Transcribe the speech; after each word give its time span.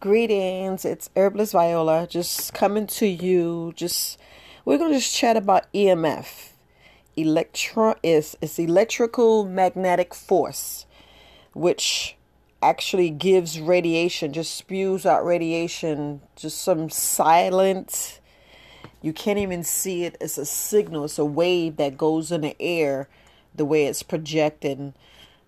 Greetings, 0.00 0.86
it's 0.86 1.10
Herbalist 1.14 1.52
Viola, 1.52 2.06
just 2.08 2.54
coming 2.54 2.86
to 2.86 3.04
you. 3.06 3.74
Just 3.76 4.18
we're 4.64 4.78
gonna 4.78 4.94
just 4.94 5.14
chat 5.14 5.36
about 5.36 5.70
EMF. 5.74 6.52
Electro 7.16 7.94
is 8.02 8.34
it's 8.40 8.58
electrical 8.58 9.44
magnetic 9.44 10.14
force, 10.14 10.86
which 11.52 12.16
actually 12.62 13.10
gives 13.10 13.60
radiation, 13.60 14.32
just 14.32 14.54
spews 14.54 15.04
out 15.04 15.22
radiation, 15.22 16.22
just 16.34 16.62
some 16.62 16.88
silent. 16.88 18.20
You 19.02 19.12
can't 19.12 19.38
even 19.38 19.62
see 19.62 20.04
it. 20.04 20.16
It's 20.18 20.38
a 20.38 20.46
signal. 20.46 21.04
It's 21.04 21.18
a 21.18 21.26
wave 21.26 21.76
that 21.76 21.98
goes 21.98 22.32
in 22.32 22.40
the 22.40 22.56
air, 22.58 23.06
the 23.54 23.66
way 23.66 23.84
it's 23.84 24.02
projected. 24.02 24.94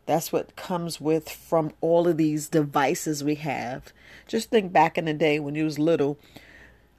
that's 0.05 0.30
what 0.30 0.57
comes 0.57 1.00
with 1.00 1.30
from 1.30 1.73
all 1.80 2.07
of 2.07 2.19
these 2.19 2.48
devices 2.50 3.25
we 3.25 3.37
have. 3.37 3.95
Just 4.33 4.49
think 4.49 4.73
back 4.73 4.96
in 4.96 5.04
the 5.04 5.13
day 5.13 5.39
when 5.39 5.54
you 5.54 5.64
was 5.64 5.79
little. 5.79 6.18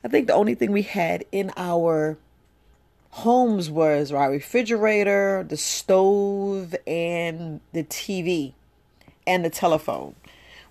I 0.04 0.08
think 0.08 0.28
the 0.28 0.36
only 0.36 0.54
thing 0.54 0.72
we 0.72 0.84
had 0.84 1.26
in 1.32 1.52
our 1.58 2.20
homes 3.10 3.72
was 3.72 4.12
our 4.12 4.30
refrigerator, 4.30 5.44
the 5.44 5.58
stove, 5.58 6.76
and 6.86 7.60
the 7.72 7.86
TV 7.86 8.54
and 9.26 9.44
the 9.44 9.50
telephone. 9.50 10.14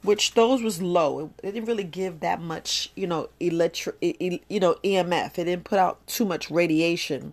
Which 0.04 0.34
those 0.34 0.62
was 0.62 0.80
low. 0.80 1.32
It 1.42 1.50
didn't 1.50 1.64
really 1.64 1.82
give 1.82 2.20
that 2.20 2.40
much, 2.40 2.92
you 2.94 3.08
know, 3.08 3.28
electric, 3.40 3.96
you 4.00 4.60
know, 4.60 4.76
EMF. 4.84 5.38
It 5.38 5.46
didn't 5.46 5.64
put 5.64 5.80
out 5.80 6.06
too 6.06 6.24
much 6.24 6.48
radiation 6.48 7.32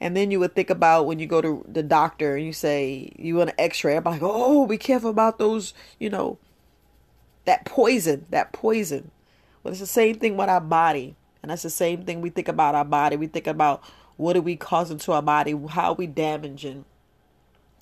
and 0.00 0.16
then 0.16 0.30
you 0.30 0.40
would 0.40 0.54
think 0.54 0.70
about 0.70 1.06
when 1.06 1.18
you 1.18 1.26
go 1.26 1.40
to 1.40 1.64
the 1.68 1.82
doctor 1.82 2.36
and 2.36 2.46
you 2.46 2.52
say 2.52 3.12
you 3.16 3.34
want 3.34 3.50
an 3.50 3.56
x-ray. 3.58 3.96
I'm 3.96 4.04
like, 4.04 4.22
oh, 4.22 4.66
be 4.66 4.78
careful 4.78 5.10
about 5.10 5.38
those, 5.38 5.74
you 5.98 6.08
know, 6.08 6.38
that 7.48 7.64
poison, 7.64 8.26
that 8.28 8.52
poison. 8.52 9.10
Well, 9.62 9.72
it's 9.72 9.80
the 9.80 9.86
same 9.86 10.16
thing 10.16 10.36
with 10.36 10.50
our 10.50 10.60
body. 10.60 11.16
And 11.42 11.50
that's 11.50 11.62
the 11.62 11.70
same 11.70 12.04
thing 12.04 12.20
we 12.20 12.28
think 12.28 12.46
about 12.46 12.74
our 12.74 12.84
body. 12.84 13.16
We 13.16 13.26
think 13.26 13.46
about 13.46 13.82
what 14.18 14.36
are 14.36 14.42
we 14.42 14.54
causing 14.54 14.98
to 14.98 15.12
our 15.12 15.22
body? 15.22 15.58
How 15.70 15.92
are 15.92 15.94
we 15.94 16.06
damaging? 16.06 16.84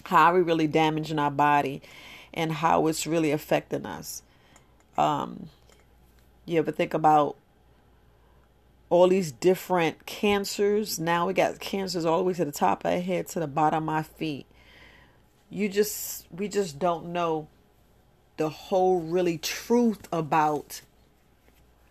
How 0.04 0.26
are 0.26 0.34
we 0.34 0.42
really 0.42 0.68
damaging 0.68 1.18
our 1.18 1.32
body? 1.32 1.82
And 2.32 2.52
how 2.52 2.86
it's 2.86 3.08
really 3.08 3.32
affecting 3.32 3.84
us. 3.84 4.22
Um, 4.96 5.48
you 6.44 6.60
ever 6.60 6.70
think 6.70 6.94
about 6.94 7.34
all 8.88 9.08
these 9.08 9.32
different 9.32 10.06
cancers. 10.06 11.00
Now 11.00 11.26
we 11.26 11.32
got 11.32 11.58
cancers 11.58 12.04
all 12.04 12.18
the 12.18 12.24
way 12.24 12.34
to 12.34 12.44
the 12.44 12.52
top 12.52 12.84
of 12.84 12.92
our 12.92 13.00
head 13.00 13.26
to 13.30 13.40
the 13.40 13.48
bottom 13.48 13.88
of 13.88 13.94
our 13.96 14.04
feet. 14.04 14.46
You 15.50 15.68
just, 15.68 16.28
we 16.30 16.46
just 16.46 16.78
don't 16.78 17.06
know 17.06 17.48
the 18.36 18.48
whole 18.48 19.00
really 19.00 19.38
truth 19.38 20.08
about 20.12 20.80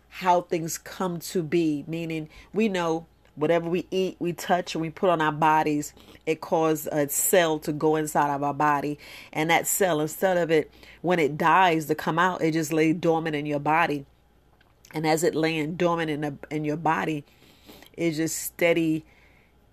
how 0.08 0.42
things 0.42 0.78
come 0.78 1.18
to 1.18 1.42
be. 1.42 1.84
Meaning, 1.86 2.28
we 2.52 2.68
know 2.68 3.06
whatever 3.34 3.68
we 3.68 3.86
eat, 3.90 4.16
we 4.18 4.32
touch, 4.32 4.74
and 4.74 4.82
we 4.82 4.90
put 4.90 5.10
on 5.10 5.20
our 5.20 5.32
bodies, 5.32 5.92
it 6.24 6.40
causes 6.40 6.88
a 6.90 7.08
cell 7.08 7.58
to 7.58 7.72
go 7.72 7.96
inside 7.96 8.34
of 8.34 8.42
our 8.42 8.54
body. 8.54 8.98
And 9.32 9.50
that 9.50 9.66
cell, 9.66 10.00
instead 10.00 10.38
of 10.38 10.50
it, 10.50 10.70
when 11.02 11.18
it 11.18 11.36
dies 11.36 11.86
to 11.86 11.94
come 11.94 12.18
out, 12.18 12.40
it 12.40 12.52
just 12.52 12.72
lay 12.72 12.92
dormant 12.94 13.36
in 13.36 13.44
your 13.44 13.60
body 13.60 14.06
and 14.96 15.06
as 15.06 15.22
it 15.22 15.34
laying 15.34 15.76
dormant 15.76 16.10
in, 16.10 16.20
the, 16.22 16.34
in 16.50 16.64
your 16.64 16.76
body 16.76 17.24
is 17.96 18.16
just 18.16 18.38
steady 18.38 19.04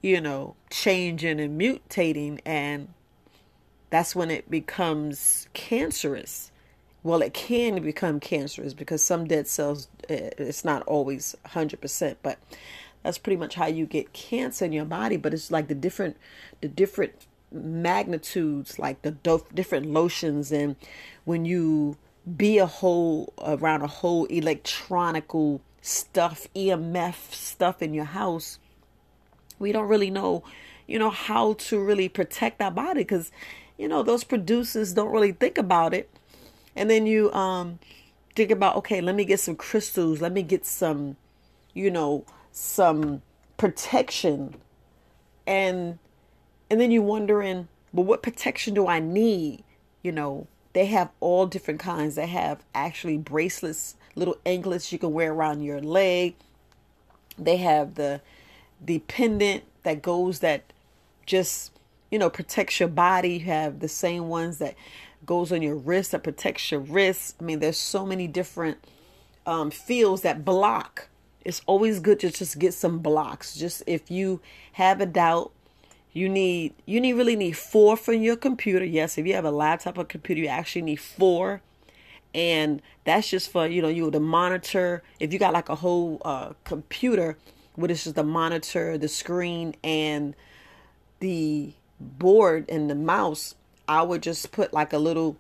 you 0.02 0.20
know 0.20 0.56
changing 0.70 1.40
and 1.40 1.60
mutating 1.60 2.40
and 2.46 2.90
that's 3.90 4.16
when 4.16 4.32
it 4.32 4.50
becomes 4.50 5.48
cancerous 5.54 6.52
well 7.04 7.22
it 7.22 7.34
can 7.34 7.82
become 7.82 8.20
cancerous 8.20 8.74
because 8.74 9.04
some 9.04 9.26
dead 9.26 9.48
cells 9.48 9.88
it's 10.10 10.66
not 10.66 10.82
always 10.84 11.36
100% 11.48 12.16
but 12.24 12.38
that's 13.04 13.18
pretty 13.18 13.38
much 13.38 13.56
how 13.56 13.66
you 13.66 13.86
get 13.86 14.14
cancer 14.14 14.66
in 14.66 14.72
your 14.72 14.86
body 14.86 15.18
but 15.18 15.34
it's 15.34 15.52
like 15.52 15.68
the 15.68 15.76
different 15.76 16.18
the 16.62 16.68
different 16.68 17.14
magnitudes 17.52 18.80
like 18.80 19.02
the 19.04 19.12
different 19.54 19.86
lotions 19.86 20.52
and 20.52 20.76
when 21.26 21.46
you 21.46 21.98
be 22.38 22.58
a 22.58 22.66
whole 22.66 23.34
around 23.44 23.82
a 23.82 23.88
whole 23.88 24.26
electronical 24.26 25.62
stuff, 25.82 26.48
EMF 26.56 27.34
stuff 27.34 27.82
in 27.82 27.94
your 27.94 28.06
house, 28.06 28.60
we 29.60 29.72
don't 29.72 29.88
really 29.88 30.10
know, 30.10 30.44
you 30.88 30.98
know, 30.98 31.10
how 31.10 31.54
to 31.54 31.80
really 31.80 32.10
protect 32.10 32.62
our 32.62 32.72
body 32.72 33.02
because, 33.02 33.32
you 33.78 33.88
know, 33.88 34.02
those 34.02 34.24
producers 34.24 34.94
don't 34.94 35.12
really 35.12 35.34
think 35.34 35.58
about 35.58 35.94
it. 35.94 36.10
And 36.76 36.90
then 36.90 37.06
you 37.06 37.32
um 37.34 37.80
think 38.36 38.52
about, 38.52 38.76
okay, 38.78 39.02
let 39.02 39.16
me 39.16 39.26
get 39.26 39.40
some 39.40 39.56
crystals, 39.56 40.22
let 40.22 40.32
me 40.32 40.42
get 40.44 40.66
some, 40.66 41.18
you 41.74 41.92
know, 41.92 42.26
some 42.52 43.22
protection. 43.58 44.56
And 45.46 46.00
and 46.70 46.82
then 46.82 46.92
you're 46.92 47.04
wondering, 47.04 47.68
well, 47.92 48.06
what 48.06 48.24
protection 48.24 48.74
do 48.74 48.88
I 48.88 49.00
need? 49.00 49.64
You 50.02 50.12
know, 50.12 50.48
they 50.74 50.88
have 50.88 51.12
all 51.20 51.46
different 51.46 51.80
kinds. 51.80 52.16
They 52.16 52.28
have 52.28 52.64
actually 52.74 53.18
bracelets, 53.18 53.96
little 54.16 54.38
anklets 54.46 54.92
you 54.92 55.00
can 55.00 55.14
wear 55.14 55.32
around 55.32 55.62
your 55.62 55.80
leg. 55.82 56.36
They 57.38 57.58
have 57.58 57.96
the 57.96 58.22
the 58.82 59.00
pendant 59.00 59.64
that 59.84 60.02
goes 60.02 60.40
that 60.40 60.74
just 61.26 61.72
you 62.12 62.20
know 62.20 62.30
protects 62.30 62.80
your 62.80 62.90
body. 62.90 63.36
You 63.36 63.46
have 63.46 63.80
the 63.80 63.88
same 63.88 64.28
ones 64.28 64.58
that 64.58 64.76
goes 65.26 65.52
on 65.52 65.62
your 65.62 65.76
wrist 65.76 66.12
that 66.12 66.24
protects 66.24 66.72
your 66.72 66.80
wrist. 66.80 67.36
I 67.40 67.44
mean, 67.44 67.60
there's 67.60 67.78
so 67.78 68.06
many 68.06 68.28
different 68.28 68.78
um, 69.46 69.72
fields 69.72 70.22
that 70.22 70.44
block. 70.46 71.10
It's 71.46 71.62
always 71.66 72.00
good 72.00 72.20
to 72.22 72.32
just 72.32 72.60
get 72.60 72.74
some 72.74 73.00
blocks. 73.00 73.56
Just 73.56 73.84
if 73.86 74.10
you 74.10 74.40
have 74.74 75.02
a 75.02 75.06
doubt, 75.06 75.52
you 76.14 76.30
need 76.30 76.74
you 76.86 77.02
need 77.02 77.14
really 77.14 77.36
need 77.36 77.58
four 77.58 77.98
for 77.98 78.14
your 78.14 78.36
computer. 78.36 78.86
Yes, 78.86 79.18
if 79.18 79.26
you 79.26 79.34
have 79.34 79.46
a 79.46 79.52
laptop 79.52 79.98
or 79.98 80.06
computer, 80.06 80.42
you 80.42 80.48
actually 80.48 80.84
need 80.84 80.98
four. 80.98 81.62
And 82.36 82.82
that's 83.04 83.30
just 83.30 83.52
for, 83.52 83.68
you 83.68 83.82
know, 83.82 83.90
you 83.90 84.10
to 84.10 84.20
monitor. 84.20 85.04
If 85.20 85.34
you 85.34 85.40
got 85.40 85.54
like 85.54 85.70
a 85.70 85.76
whole 85.76 86.22
uh, 86.26 86.54
computer, 86.64 87.38
is 87.78 88.04
just 88.04 88.16
the 88.16 88.24
monitor, 88.24 88.98
the 88.98 89.08
screen, 89.08 89.76
and 89.84 90.36
the 91.20 91.74
board 92.00 92.66
and 92.70 92.90
the 92.90 92.96
mouse, 92.96 93.56
I 93.88 94.02
would 94.02 94.24
just 94.24 94.52
put 94.52 94.74
like 94.74 94.94
a 94.94 94.98
little 94.98 95.38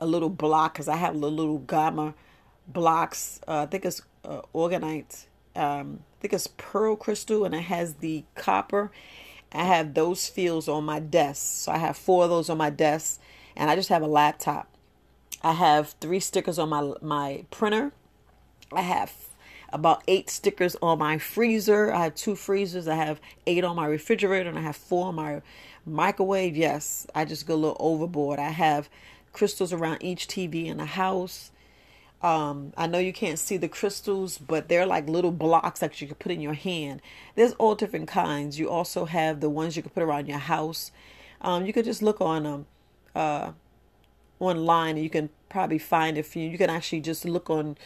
a 0.00 0.06
little 0.06 0.28
block 0.28 0.74
because 0.74 0.88
I 0.88 0.96
have 0.96 1.14
little, 1.14 1.36
little 1.36 1.58
gamma 1.58 2.14
blocks. 2.68 3.40
Uh, 3.48 3.62
I 3.62 3.66
think 3.66 3.84
it's 3.84 4.02
uh, 4.24 4.42
orgonite. 4.54 5.26
Um, 5.54 6.00
I 6.18 6.20
think 6.20 6.34
it's 6.34 6.48
pearl 6.58 6.96
crystal, 6.96 7.44
and 7.44 7.54
it 7.54 7.62
has 7.62 7.94
the 7.94 8.24
copper 8.34 8.90
I 9.52 9.64
have 9.64 9.94
those 9.94 10.28
fields 10.28 10.68
on 10.68 10.84
my 10.84 11.00
desk. 11.00 11.64
So 11.64 11.72
I 11.72 11.78
have 11.78 11.96
four 11.96 12.24
of 12.24 12.30
those 12.30 12.50
on 12.50 12.58
my 12.58 12.70
desk, 12.70 13.20
and 13.56 13.70
I 13.70 13.76
just 13.76 13.88
have 13.88 14.02
a 14.02 14.06
laptop. 14.06 14.68
I 15.42 15.52
have 15.52 15.94
three 16.00 16.20
stickers 16.20 16.58
on 16.58 16.68
my 16.68 16.92
my 17.00 17.44
printer. 17.50 17.92
I 18.72 18.82
have 18.82 19.12
about 19.72 20.02
eight 20.08 20.28
stickers 20.30 20.76
on 20.82 20.98
my 20.98 21.18
freezer. 21.18 21.92
I 21.92 22.04
have 22.04 22.14
two 22.14 22.34
freezers. 22.34 22.88
I 22.88 22.96
have 22.96 23.20
eight 23.46 23.64
on 23.64 23.76
my 23.76 23.86
refrigerator, 23.86 24.48
and 24.48 24.58
I 24.58 24.62
have 24.62 24.76
four 24.76 25.06
on 25.06 25.14
my 25.14 25.42
microwave. 25.86 26.56
Yes, 26.56 27.06
I 27.14 27.24
just 27.24 27.46
go 27.46 27.54
a 27.54 27.56
little 27.56 27.76
overboard. 27.80 28.38
I 28.38 28.50
have 28.50 28.90
crystals 29.32 29.72
around 29.72 30.02
each 30.02 30.26
TV 30.26 30.66
in 30.66 30.78
the 30.78 30.86
house. 30.86 31.52
Um, 32.22 32.72
I 32.76 32.86
know 32.86 32.98
you 32.98 33.12
can't 33.12 33.38
see 33.38 33.56
the 33.56 33.68
crystals, 33.68 34.38
but 34.38 34.68
they're 34.68 34.86
like 34.86 35.08
little 35.08 35.30
blocks 35.30 35.80
that 35.80 36.00
you 36.00 36.08
can 36.08 36.16
put 36.16 36.32
in 36.32 36.40
your 36.40 36.54
hand. 36.54 37.02
There's 37.34 37.52
all 37.52 37.74
different 37.74 38.08
kinds. 38.08 38.58
You 38.58 38.70
also 38.70 39.04
have 39.04 39.40
the 39.40 39.50
ones 39.50 39.76
you 39.76 39.82
can 39.82 39.92
put 39.92 40.02
around 40.02 40.26
your 40.26 40.38
house. 40.38 40.90
Um, 41.40 41.66
you 41.66 41.72
could 41.72 41.84
just 41.84 42.02
look 42.02 42.20
on 42.20 42.46
um, 42.46 42.66
uh, 43.14 43.52
online, 44.40 44.96
and 44.96 45.04
you 45.04 45.10
can 45.10 45.28
probably 45.48 45.78
find 45.78 46.16
a 46.18 46.22
few. 46.22 46.48
You 46.48 46.58
can 46.58 46.70
actually 46.70 47.00
just 47.00 47.24
look 47.24 47.50
on 47.50 47.76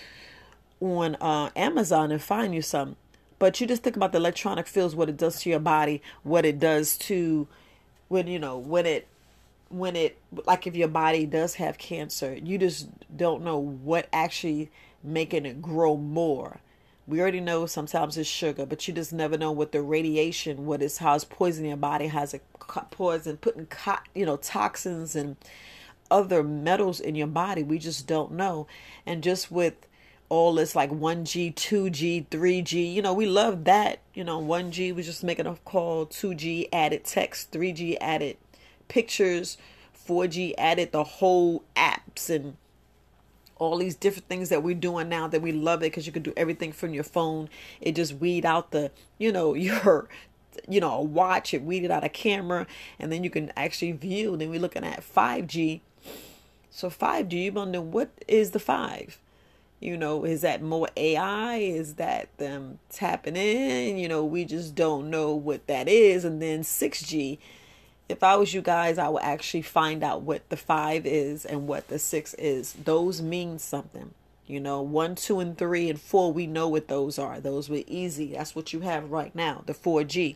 on 0.81 1.17
uh, 1.17 1.51
Amazon 1.57 2.11
and 2.11 2.23
find 2.23 2.55
you 2.55 2.63
some. 2.63 2.97
But 3.39 3.61
you 3.61 3.67
just 3.67 3.83
think 3.83 3.97
about 3.97 4.13
the 4.13 4.19
electronic 4.19 4.67
fields, 4.67 4.95
what 4.95 5.09
it 5.09 5.17
does 5.17 5.41
to 5.43 5.51
your 5.51 5.61
body, 5.61 6.03
what 6.23 6.45
it 6.45 6.59
does 6.59 6.97
to 6.99 7.49
when 8.11 8.27
you 8.27 8.39
know 8.39 8.59
when 8.59 8.85
it 8.85 9.07
when 9.69 9.95
it 9.95 10.19
like 10.47 10.67
if 10.67 10.75
your 10.75 10.89
body 10.89 11.25
does 11.25 11.55
have 11.55 11.79
cancer 11.79 12.35
you 12.35 12.59
just 12.59 12.89
don't 13.17 13.43
know 13.43 13.57
what 13.57 14.09
actually 14.13 14.71
making 15.03 15.47
it 15.47 15.63
grow 15.63 15.97
more. 15.97 16.61
We 17.07 17.21
already 17.21 17.41
know 17.41 17.67
sometimes 17.67 18.19
it's 18.19 18.29
sugar 18.29 18.67
but 18.67 18.87
you 18.87 18.93
just 18.93 19.13
never 19.13 19.39
know 19.39 19.53
what 19.53 19.73
the 19.73 19.81
radiation 19.81 20.67
what 20.67 20.83
is 20.83 20.99
how 20.99 21.15
it's 21.15 21.25
poisoning 21.25 21.71
your 21.71 21.77
body 21.77 22.09
has 22.09 22.35
a 22.35 22.41
poison 22.91 23.37
putting 23.37 23.69
you 24.15 24.27
know 24.27 24.37
toxins 24.37 25.15
and 25.15 25.37
other 26.11 26.43
metals 26.43 27.01
in 27.01 27.15
your 27.15 27.27
body. 27.29 27.63
We 27.63 27.79
just 27.79 28.07
don't 28.07 28.33
know. 28.33 28.67
And 29.07 29.23
just 29.23 29.51
with 29.51 29.87
all 30.31 30.55
this 30.55 30.75
like 30.75 30.91
1G, 30.91 31.55
2G, 31.55 32.27
3G. 32.29 32.95
You 32.95 33.03
know, 33.03 33.13
we 33.13 33.27
love 33.27 33.65
that. 33.65 33.99
You 34.15 34.25
know, 34.25 34.41
1G 34.41 34.95
was 34.95 35.05
just 35.05 35.23
making 35.23 35.47
a 35.47 35.57
call, 35.65 36.07
2G 36.07 36.69
added 36.73 37.05
text, 37.05 37.51
3G 37.51 37.99
added 38.01 38.39
pictures. 38.89 39.59
4G 40.09 40.55
added 40.57 40.93
the 40.93 41.05
whole 41.05 41.65
apps 41.77 42.31
and 42.31 42.57
all 43.57 43.77
these 43.77 43.97
different 43.97 44.29
things 44.29 44.49
that 44.49 44.63
we're 44.63 44.75
doing 44.75 45.09
now 45.09 45.27
that 45.27 45.43
we 45.43 45.53
love 45.53 45.83
it 45.83 45.87
because 45.87 46.07
you 46.07 46.13
can 46.13 46.23
do 46.23 46.33
everything 46.37 46.73
from 46.73 46.95
your 46.95 47.05
phone. 47.05 47.51
It 47.81 47.97
just 47.97 48.15
weed 48.15 48.47
out 48.47 48.71
the, 48.71 48.93
you 49.19 49.33
know, 49.33 49.55
your, 49.55 50.09
you 50.69 50.81
know, 50.81 50.93
a 50.93 51.03
watch. 51.03 51.53
It 51.53 51.63
weeded 51.63 51.91
out 51.91 52.05
a 52.05 52.09
camera, 52.09 52.69
and 53.01 53.11
then 53.11 53.25
you 53.25 53.31
can 53.31 53.53
actually 53.57 53.93
view. 53.93 54.37
Then 54.37 54.49
we're 54.49 54.61
looking 54.61 54.85
at 54.85 55.03
5G. 55.03 55.81
So 56.71 56.89
5G, 56.89 57.33
you 57.33 57.53
wonder 57.53 57.81
what 57.81 58.11
is 58.29 58.53
the 58.53 58.61
five? 58.61 59.19
You 59.81 59.97
know, 59.97 60.25
is 60.25 60.43
that 60.43 60.63
more 60.63 60.89
AI? 60.97 61.57
Is 61.57 61.95
that 61.95 62.29
them 62.37 62.79
tapping 62.91 63.37
in? 63.37 63.97
You 63.97 64.09
know, 64.09 64.25
we 64.25 64.45
just 64.45 64.75
don't 64.75 65.11
know 65.11 65.35
what 65.35 65.67
that 65.67 65.89
is. 65.89 66.25
And 66.25 66.41
then 66.41 66.61
6G 66.61 67.39
if 68.11 68.25
I 68.25 68.37
was 68.37 68.53
you 68.53 68.61
guys, 68.61 68.99
I 68.99 69.09
would 69.09 69.23
actually 69.23 69.63
find 69.63 70.03
out 70.03 70.23
what 70.23 70.49
the 70.49 70.57
five 70.57 71.07
is 71.07 71.45
and 71.45 71.69
what 71.69 71.89
the 71.89 71.99
six 71.99 72.35
is. 72.35 72.73
Those 72.73 73.23
mean 73.23 73.59
something. 73.59 74.13
You 74.47 74.59
know, 74.59 74.83
one, 74.83 75.15
two, 75.15 75.39
and 75.39 75.57
three, 75.57 75.89
and 75.89 76.01
four, 76.01 76.33
we 76.33 76.49
know 76.49 76.67
what 76.67 76.89
those 76.89 77.21
are. 77.21 77.41
Those 77.41 77.69
were 77.69 77.83
easy. 77.87 78.33
That's 78.33 78.57
what 78.57 78.73
you 78.73 78.81
have 78.81 79.13
right 79.13 79.33
now, 79.35 79.63
the 79.65 79.75
4G. 79.75 80.35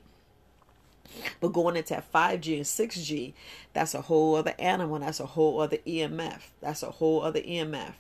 But 1.41 1.53
going 1.53 1.77
into 1.77 2.03
5G 2.15 2.57
and 2.57 2.65
6G, 2.65 3.33
that's 3.73 3.93
a 3.95 4.03
whole 4.03 4.37
other 4.37 4.55
animal. 4.59 5.01
That's 5.01 5.19
a 5.19 5.27
whole 5.27 5.61
other 5.61 5.79
EMF. 5.79 6.43
That's 6.61 6.85
a 6.85 6.93
whole 6.93 7.23
other 7.23 7.41
EMF. 7.41 7.95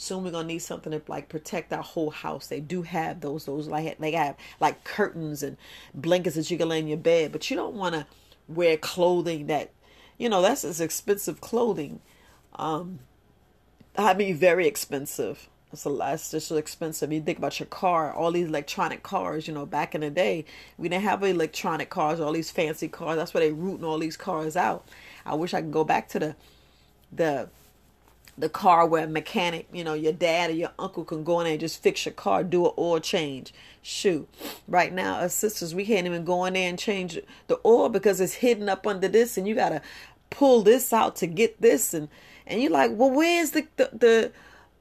Soon 0.00 0.24
we're 0.24 0.30
gonna 0.30 0.48
need 0.48 0.60
something 0.60 0.92
to 0.92 1.02
like 1.08 1.28
protect 1.28 1.74
our 1.74 1.82
whole 1.82 2.08
house. 2.08 2.46
They 2.46 2.60
do 2.60 2.80
have 2.80 3.20
those, 3.20 3.44
those 3.44 3.68
like 3.68 3.98
they 3.98 4.12
have 4.12 4.34
like 4.58 4.82
curtains 4.82 5.42
and 5.42 5.58
blankets 5.92 6.36
that 6.36 6.50
you 6.50 6.56
can 6.56 6.70
lay 6.70 6.78
in 6.78 6.88
your 6.88 6.96
bed, 6.96 7.32
but 7.32 7.50
you 7.50 7.56
don't 7.56 7.74
want 7.74 7.94
to 7.94 8.06
wear 8.48 8.78
clothing 8.78 9.46
that, 9.48 9.72
you 10.16 10.30
know, 10.30 10.40
that's 10.40 10.64
as 10.64 10.80
expensive 10.80 11.42
clothing. 11.42 12.00
Um, 12.54 13.00
I 13.94 14.14
mean, 14.14 14.36
very 14.36 14.66
expensive. 14.66 15.50
It's 15.70 15.84
a 15.84 15.90
lot. 15.90 16.14
It's 16.14 16.30
just 16.30 16.48
so 16.48 16.56
expensive. 16.56 17.12
You 17.12 17.20
think 17.20 17.36
about 17.36 17.60
your 17.60 17.66
car, 17.66 18.10
all 18.10 18.32
these 18.32 18.48
electronic 18.48 19.02
cars. 19.02 19.46
You 19.46 19.52
know, 19.52 19.66
back 19.66 19.94
in 19.94 20.00
the 20.00 20.08
day, 20.08 20.46
we 20.78 20.88
didn't 20.88 21.04
have 21.04 21.22
electronic 21.22 21.90
cars, 21.90 22.20
all 22.20 22.32
these 22.32 22.50
fancy 22.50 22.88
cars. 22.88 23.18
That's 23.18 23.34
why 23.34 23.40
they're 23.40 23.52
rooting 23.52 23.84
all 23.84 23.98
these 23.98 24.16
cars 24.16 24.56
out. 24.56 24.88
I 25.26 25.34
wish 25.34 25.52
I 25.52 25.60
could 25.60 25.72
go 25.72 25.84
back 25.84 26.08
to 26.08 26.18
the, 26.18 26.36
the 27.12 27.50
the 28.40 28.48
car 28.48 28.86
where 28.86 29.04
a 29.04 29.08
mechanic, 29.08 29.68
you 29.72 29.84
know, 29.84 29.94
your 29.94 30.12
dad 30.12 30.50
or 30.50 30.54
your 30.54 30.72
uncle 30.78 31.04
can 31.04 31.22
go 31.24 31.40
in 31.40 31.44
there 31.44 31.52
and 31.52 31.60
just 31.60 31.82
fix 31.82 32.04
your 32.06 32.14
car, 32.14 32.42
do 32.42 32.66
an 32.66 32.72
oil 32.78 32.98
change. 32.98 33.52
Shoot. 33.82 34.28
Right 34.66 34.92
now, 34.92 35.16
us 35.16 35.34
sisters, 35.34 35.74
we 35.74 35.84
can't 35.84 36.06
even 36.06 36.24
go 36.24 36.44
in 36.46 36.54
there 36.54 36.68
and 36.68 36.78
change 36.78 37.18
the 37.46 37.60
oil 37.64 37.88
because 37.88 38.20
it's 38.20 38.34
hidden 38.34 38.68
up 38.68 38.86
under 38.86 39.08
this 39.08 39.36
and 39.36 39.46
you 39.46 39.54
gotta 39.54 39.82
pull 40.30 40.62
this 40.62 40.92
out 40.92 41.16
to 41.16 41.26
get 41.26 41.60
this 41.60 41.92
and 41.92 42.08
and 42.46 42.62
you're 42.62 42.70
like, 42.70 42.90
well 42.94 43.10
where's 43.10 43.52
the 43.52 43.66
the, 43.76 43.90
the 43.92 44.32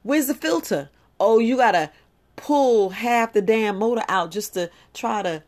where's 0.04 0.28
the 0.28 0.34
filter? 0.34 0.90
Oh, 1.20 1.40
you 1.40 1.58
gotta 1.58 1.92
pull 2.36 2.92
half 2.92 3.34
the 3.34 3.42
damn 3.42 3.78
motor 3.78 4.04
out 4.08 4.32
just 4.32 4.54
to 4.54 4.70
try 4.94 5.22
to 5.22 5.44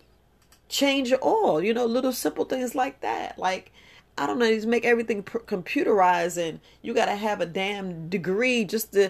change 0.68 1.10
your 1.10 1.26
oil. 1.26 1.62
You 1.62 1.74
know, 1.74 1.86
little 1.86 2.12
simple 2.12 2.46
things 2.46 2.76
like 2.76 3.02
that. 3.02 3.40
Like 3.40 3.72
I 4.18 4.28
don't 4.28 4.40
know, 4.40 4.54
just 4.54 4.68
make 4.68 4.86
everything 4.86 5.24
computerized 5.24 6.38
and 6.38 6.60
you 6.82 6.94
got 6.94 7.06
to 7.06 7.16
have 7.16 7.42
a 7.42 7.46
damn 7.46 8.10
degree 8.10 8.66
just 8.66 8.94
to, 8.94 9.10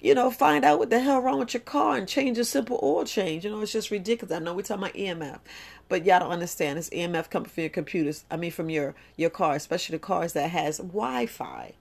you 0.00 0.14
know, 0.14 0.30
find 0.30 0.64
out 0.64 0.78
what 0.78 0.90
the 0.90 1.00
hell 1.00 1.20
wrong 1.20 1.38
with 1.38 1.54
your 1.54 1.62
car 1.62 1.96
and 1.96 2.06
change 2.06 2.38
a 2.38 2.44
simple 2.44 2.78
oil 2.82 3.04
change. 3.04 3.44
You 3.44 3.50
know, 3.50 3.60
it's 3.62 3.72
just 3.72 3.90
ridiculous. 3.90 4.36
I 4.36 4.38
know 4.38 4.54
we're 4.54 4.62
talking 4.62 4.84
about 4.84 4.94
EMF, 4.94 5.40
but 5.88 6.04
y'all 6.04 6.20
don't 6.20 6.30
understand. 6.30 6.78
It's 6.78 6.90
EMF 6.90 7.30
coming 7.30 7.48
from 7.48 7.62
your 7.62 7.70
computers. 7.70 8.24
I 8.30 8.36
mean, 8.36 8.50
from 8.50 8.70
your, 8.70 8.94
your 9.16 9.30
car, 9.30 9.54
especially 9.54 9.96
the 9.96 10.00
cars 10.00 10.34
that 10.34 10.50
has 10.50 10.78
Wi-Fi. 10.78 11.72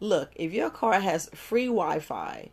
Look, 0.00 0.32
if 0.36 0.52
your 0.52 0.70
car 0.70 1.00
has 1.00 1.30
free 1.34 1.66
Wi-Fi, 1.66 2.50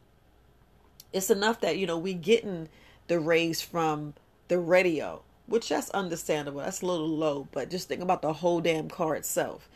it's 1.14 1.30
enough 1.30 1.62
that, 1.62 1.78
you 1.78 1.88
know, 1.88 1.98
we 1.98 2.14
getting 2.14 2.70
the 3.08 3.20
rays 3.20 3.62
from 3.62 4.16
the 4.48 4.60
radio 4.60 5.24
which 5.50 5.70
that's 5.70 5.90
understandable. 5.90 6.62
That's 6.62 6.82
a 6.82 6.86
little 6.86 7.08
low, 7.08 7.48
but 7.52 7.70
just 7.70 7.88
think 7.88 8.02
about 8.02 8.22
the 8.22 8.34
whole 8.34 8.62
damn 8.62 8.90
car 8.90 9.16
itself. 9.16 9.68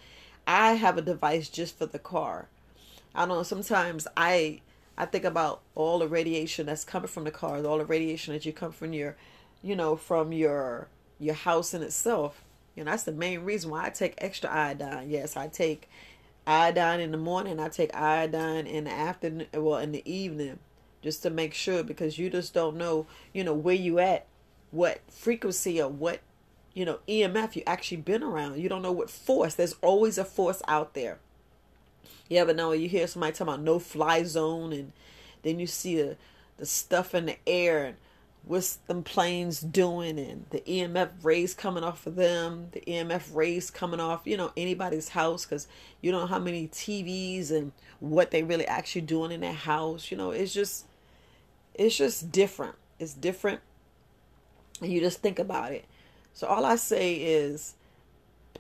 I 0.46 0.74
have 0.74 0.98
a 0.98 1.02
device 1.02 1.50
just 1.50 1.78
for 1.78 1.86
the 1.86 2.00
car. 2.00 2.48
I 3.16 3.26
don't 3.26 3.30
know. 3.30 3.44
Sometimes 3.44 4.08
I 4.16 4.62
I 4.98 5.06
think 5.06 5.24
about 5.24 5.62
all 5.74 6.00
the 6.00 6.08
radiation 6.08 6.68
that's 6.68 6.84
coming 6.84 7.08
from 7.08 7.24
the 7.24 7.32
car, 7.32 7.66
all 7.66 7.80
the 7.80 7.86
radiation 7.86 8.34
that 8.34 8.46
you 8.46 8.54
come 8.54 8.72
from 8.72 8.94
your, 8.94 9.16
you 9.64 9.76
know, 9.76 9.96
from 9.96 10.32
your 10.32 10.88
your 11.20 11.36
house 11.36 11.74
in 11.74 11.82
itself. 11.82 12.44
You 12.76 12.84
know, 12.84 12.92
that's 12.92 13.04
the 13.04 13.12
main 13.12 13.42
reason 13.42 13.72
why 13.72 13.86
I 13.86 13.90
take 13.90 14.14
extra 14.18 14.50
iodine. 14.52 15.10
Yes, 15.10 15.36
I 15.36 15.48
take 15.48 15.90
iodine 16.46 17.00
in 17.00 17.12
the 17.12 17.18
morning. 17.18 17.60
I 17.60 17.70
take 17.70 17.96
iodine 17.96 18.68
in 18.68 18.86
the 18.86 18.92
afternoon, 18.92 19.48
well, 19.54 19.78
in 19.78 19.92
the 19.92 20.12
evening, 20.12 20.60
just 21.02 21.24
to 21.24 21.30
make 21.30 21.54
sure 21.54 21.84
because 21.84 22.18
you 22.18 22.30
just 22.30 22.54
don't 22.54 22.78
know, 22.78 23.06
you 23.32 23.44
know, 23.44 23.54
where 23.54 23.76
you 23.76 24.00
at 24.00 24.26
what 24.74 25.00
frequency 25.08 25.80
or 25.80 25.88
what 25.88 26.20
you 26.74 26.84
know 26.84 27.00
EMF 27.08 27.56
you 27.56 27.64
actually 27.66 27.98
been 27.98 28.24
around. 28.24 28.60
You 28.60 28.68
don't 28.68 28.82
know 28.82 28.92
what 28.92 29.10
force. 29.10 29.54
There's 29.54 29.76
always 29.82 30.18
a 30.18 30.26
force 30.26 30.62
out 30.68 30.96
there. 30.96 31.20
You 32.28 32.40
ever 32.40 32.54
know 32.54 32.72
you 32.72 32.90
hear 32.90 33.08
somebody 33.08 33.34
talking 33.34 33.54
about 33.54 33.62
no 33.62 33.78
fly 33.80 34.24
zone 34.24 34.74
and 34.74 34.92
then 35.44 35.60
you 35.60 35.68
see 35.68 36.02
the 36.02 36.18
the 36.58 36.66
stuff 36.66 37.14
in 37.14 37.28
the 37.28 37.38
air 37.46 37.86
and 37.86 37.98
what's 38.46 38.76
them 38.76 39.04
planes 39.04 39.62
doing 39.62 40.20
and 40.20 40.46
the 40.50 40.60
EMF 40.62 41.10
rays 41.22 41.54
coming 41.54 41.84
off 41.84 42.06
of 42.08 42.16
them, 42.16 42.68
the 42.72 42.82
EMF 42.82 43.34
rays 43.34 43.72
coming 43.72 44.00
off, 44.00 44.22
you 44.26 44.36
know, 44.36 44.52
anybody's 44.58 45.10
house 45.10 45.46
because 45.46 45.68
you 46.02 46.12
don't 46.12 46.22
know 46.22 46.28
how 46.28 46.40
many 46.40 46.68
TVs 46.68 47.52
and 47.52 47.72
what 48.00 48.32
they 48.32 48.44
really 48.44 48.66
actually 48.68 49.02
doing 49.02 49.32
in 49.32 49.42
their 49.42 49.54
house. 49.54 50.10
You 50.10 50.18
know, 50.18 50.32
it's 50.32 50.54
just 50.54 50.86
it's 51.76 51.96
just 51.96 52.32
different. 52.32 52.76
It's 53.00 53.14
different 53.14 53.62
and 54.82 54.92
you 54.92 55.00
just 55.00 55.22
think 55.22 55.40
about 55.40 55.72
it. 55.72 55.86
So 56.34 56.48
all 56.48 56.66
I 56.66 56.76
say 56.76 57.16
is 57.16 57.76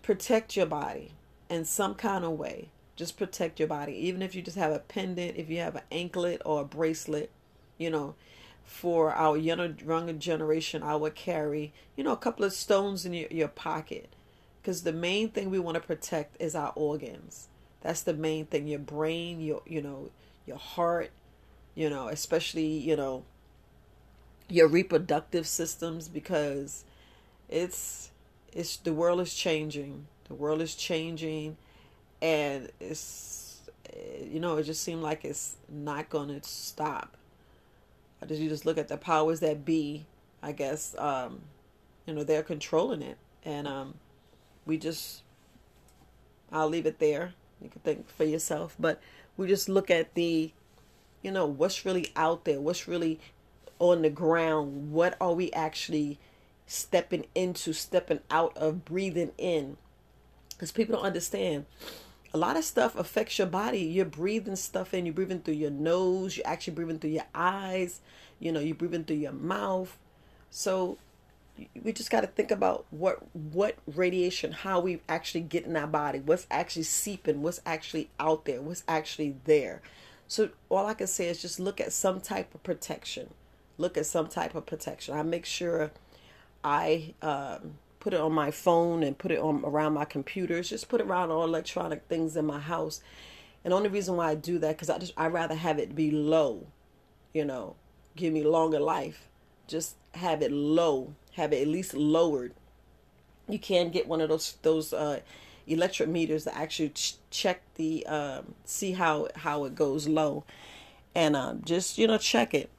protect 0.01 0.55
your 0.55 0.65
body 0.65 1.11
in 1.49 1.65
some 1.65 1.95
kind 1.95 2.23
of 2.23 2.31
way. 2.31 2.69
Just 2.95 3.17
protect 3.17 3.59
your 3.59 3.67
body. 3.67 3.93
Even 3.93 4.21
if 4.21 4.35
you 4.35 4.41
just 4.41 4.57
have 4.57 4.71
a 4.71 4.79
pendant, 4.79 5.37
if 5.37 5.49
you 5.49 5.57
have 5.59 5.75
an 5.75 5.83
anklet 5.91 6.41
or 6.45 6.61
a 6.61 6.65
bracelet, 6.65 7.31
you 7.77 7.89
know, 7.89 8.15
for 8.63 9.11
our 9.11 9.35
younger, 9.35 9.75
younger 9.83 10.13
generation, 10.13 10.83
I 10.83 10.95
would 10.95 11.15
carry, 11.15 11.73
you 11.95 12.03
know, 12.03 12.11
a 12.11 12.17
couple 12.17 12.45
of 12.45 12.53
stones 12.53 13.05
in 13.05 13.13
your, 13.13 13.27
your 13.29 13.47
pocket. 13.47 14.09
Because 14.61 14.83
the 14.83 14.93
main 14.93 15.29
thing 15.29 15.49
we 15.49 15.59
want 15.59 15.75
to 15.75 15.81
protect 15.81 16.39
is 16.39 16.55
our 16.55 16.71
organs. 16.75 17.47
That's 17.81 18.01
the 18.01 18.13
main 18.13 18.45
thing. 18.45 18.67
Your 18.67 18.79
brain, 18.79 19.41
your, 19.41 19.61
you 19.65 19.81
know, 19.81 20.11
your 20.45 20.57
heart, 20.57 21.11
you 21.75 21.89
know, 21.89 22.07
especially, 22.07 22.67
you 22.67 22.95
know, 22.95 23.23
your 24.49 24.67
reproductive 24.67 25.47
systems 25.47 26.07
because 26.07 26.83
it's 27.49 28.11
it's 28.51 28.77
the 28.77 28.93
world 28.93 29.19
is 29.19 29.33
changing. 29.33 30.07
The 30.27 30.33
world 30.33 30.61
is 30.61 30.75
changing 30.75 31.57
and 32.21 32.69
it's 32.79 33.61
you 34.23 34.39
know 34.39 34.57
it 34.57 34.63
just 34.63 34.81
seemed 34.81 35.01
like 35.01 35.25
it's 35.25 35.55
not 35.69 36.09
going 36.09 36.29
to 36.29 36.47
stop. 36.47 37.17
I 38.21 38.25
just 38.25 38.41
you 38.41 38.49
just 38.49 38.65
look 38.65 38.77
at 38.77 38.87
the 38.87 38.97
powers 38.97 39.41
that 39.41 39.65
be 39.65 40.05
i 40.41 40.51
guess 40.51 40.95
um 40.97 41.41
you 42.05 42.13
know 42.13 42.23
they're 42.23 42.43
controlling 42.43 43.01
it. 43.01 43.17
And 43.43 43.67
um 43.67 43.95
we 44.65 44.77
just 44.77 45.23
i'll 46.51 46.69
leave 46.69 46.85
it 46.85 46.99
there. 46.99 47.33
You 47.61 47.69
can 47.69 47.81
think 47.81 48.09
for 48.09 48.23
yourself. 48.23 48.75
But 48.79 49.01
we 49.37 49.47
just 49.47 49.67
look 49.69 49.89
at 49.89 50.13
the 50.15 50.51
you 51.21 51.31
know 51.31 51.45
what's 51.45 51.85
really 51.85 52.11
out 52.15 52.45
there 52.45 52.59
what's 52.59 52.87
really 52.87 53.19
on 53.79 54.01
the 54.01 54.09
ground, 54.09 54.91
what 54.91 55.15
are 55.19 55.33
we 55.33 55.51
actually 55.51 56.19
stepping 56.65 57.25
into, 57.35 57.73
stepping 57.73 58.19
out 58.29 58.55
of, 58.57 58.85
breathing 58.85 59.31
in? 59.37 59.77
Because 60.49 60.71
people 60.71 60.95
don't 60.95 61.05
understand. 61.05 61.65
A 62.33 62.37
lot 62.37 62.57
of 62.57 62.63
stuff 62.63 62.95
affects 62.95 63.37
your 63.37 63.47
body. 63.47 63.81
You're 63.81 64.05
breathing 64.05 64.55
stuff 64.55 64.93
in. 64.93 65.05
You're 65.05 65.13
breathing 65.13 65.41
through 65.41 65.55
your 65.55 65.71
nose. 65.71 66.37
You're 66.37 66.47
actually 66.47 66.73
breathing 66.73 66.99
through 66.99 67.11
your 67.11 67.25
eyes. 67.35 67.99
You 68.39 68.51
know, 68.51 68.59
you're 68.59 68.75
breathing 68.75 69.03
through 69.03 69.17
your 69.17 69.33
mouth. 69.33 69.97
So 70.49 70.97
we 71.83 71.93
just 71.93 72.09
got 72.09 72.21
to 72.21 72.27
think 72.27 72.51
about 72.51 72.85
what 72.89 73.19
what 73.35 73.75
radiation, 73.85 74.51
how 74.51 74.79
we 74.79 75.01
actually 75.07 75.41
get 75.41 75.65
in 75.65 75.77
our 75.77 75.87
body, 75.87 76.19
what's 76.19 76.47
actually 76.49 76.83
seeping, 76.83 77.41
what's 77.41 77.61
actually 77.65 78.09
out 78.19 78.45
there, 78.45 78.61
what's 78.61 78.83
actually 78.87 79.35
there. 79.45 79.81
So 80.27 80.49
all 80.69 80.87
I 80.87 80.95
can 80.95 81.07
say 81.07 81.27
is 81.27 81.41
just 81.41 81.59
look 81.59 81.79
at 81.79 81.93
some 81.93 82.19
type 82.19 82.55
of 82.55 82.63
protection 82.63 83.29
look 83.77 83.97
at 83.97 84.05
some 84.05 84.27
type 84.27 84.55
of 84.55 84.65
protection. 84.65 85.15
I 85.15 85.23
make 85.23 85.45
sure 85.45 85.91
I 86.63 87.13
um, 87.21 87.75
put 87.99 88.13
it 88.13 88.19
on 88.19 88.33
my 88.33 88.51
phone 88.51 89.03
and 89.03 89.17
put 89.17 89.31
it 89.31 89.39
on 89.39 89.63
around 89.63 89.93
my 89.93 90.05
computers. 90.05 90.69
Just 90.69 90.89
put 90.89 91.01
it 91.01 91.07
around 91.07 91.31
all 91.31 91.43
electronic 91.43 92.03
things 92.07 92.35
in 92.35 92.45
my 92.45 92.59
house. 92.59 93.01
And 93.63 93.73
only 93.73 93.89
reason 93.89 94.15
why 94.17 94.31
I 94.31 94.35
do 94.35 94.59
that 94.59 94.75
because 94.75 94.89
I 94.89 94.97
just 94.97 95.13
I 95.15 95.27
rather 95.27 95.55
have 95.55 95.79
it 95.79 95.95
be 95.95 96.11
low, 96.11 96.67
you 97.33 97.45
know, 97.45 97.75
give 98.15 98.33
me 98.33 98.43
longer 98.43 98.79
life. 98.79 99.29
Just 99.67 99.95
have 100.15 100.41
it 100.41 100.51
low, 100.51 101.15
have 101.33 101.53
it 101.53 101.61
at 101.61 101.67
least 101.67 101.93
lowered. 101.93 102.53
You 103.47 103.59
can 103.59 103.89
get 103.89 104.07
one 104.07 104.19
of 104.19 104.29
those 104.29 104.57
those 104.61 104.91
uh, 104.91 105.21
electric 105.65 106.09
meters 106.09 106.43
that 106.43 106.57
actually 106.57 106.89
ch- 106.89 107.15
check 107.29 107.61
the 107.75 108.05
um, 108.05 108.55
see 108.65 108.91
how 108.91 109.29
how 109.35 109.63
it 109.63 109.75
goes 109.75 110.07
low 110.07 110.43
and 111.15 111.35
um, 111.35 111.61
just 111.63 111.97
you 111.97 112.07
know 112.07 112.17
check 112.17 112.53
it. 112.53 112.69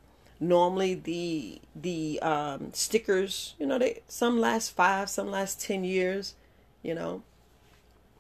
Normally 0.41 0.95
the 0.95 1.61
the 1.75 2.21
um, 2.21 2.73
stickers, 2.73 3.55
you 3.59 3.67
know, 3.67 3.79
they 3.79 4.03
some 4.09 4.41
last 4.41 4.71
five, 4.71 5.09
some 5.09 5.31
last 5.31 5.61
ten 5.61 5.85
years. 5.85 6.35
You 6.83 6.95
know, 6.95 7.23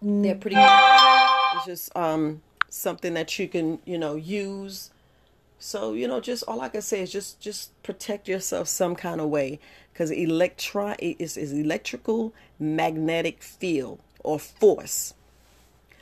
they're 0.00 0.34
pretty. 0.34 0.56
It's 0.58 1.66
just 1.66 1.96
um, 1.96 2.42
something 2.68 3.14
that 3.14 3.38
you 3.38 3.48
can 3.48 3.78
you 3.84 3.98
know 3.98 4.14
use. 4.14 4.90
So 5.58 5.94
you 5.94 6.06
know, 6.06 6.20
just 6.20 6.44
all 6.44 6.60
I 6.60 6.68
can 6.68 6.82
say 6.82 7.02
is 7.02 7.10
just 7.10 7.40
just 7.40 7.70
protect 7.82 8.28
yourself 8.28 8.68
some 8.68 8.94
kind 8.94 9.20
of 9.20 9.28
way 9.28 9.58
because 9.92 10.10
electron 10.10 10.96
is 10.98 11.36
is 11.36 11.52
electrical 11.52 12.32
magnetic 12.58 13.42
field 13.42 13.98
or 14.22 14.38
force. 14.38 15.14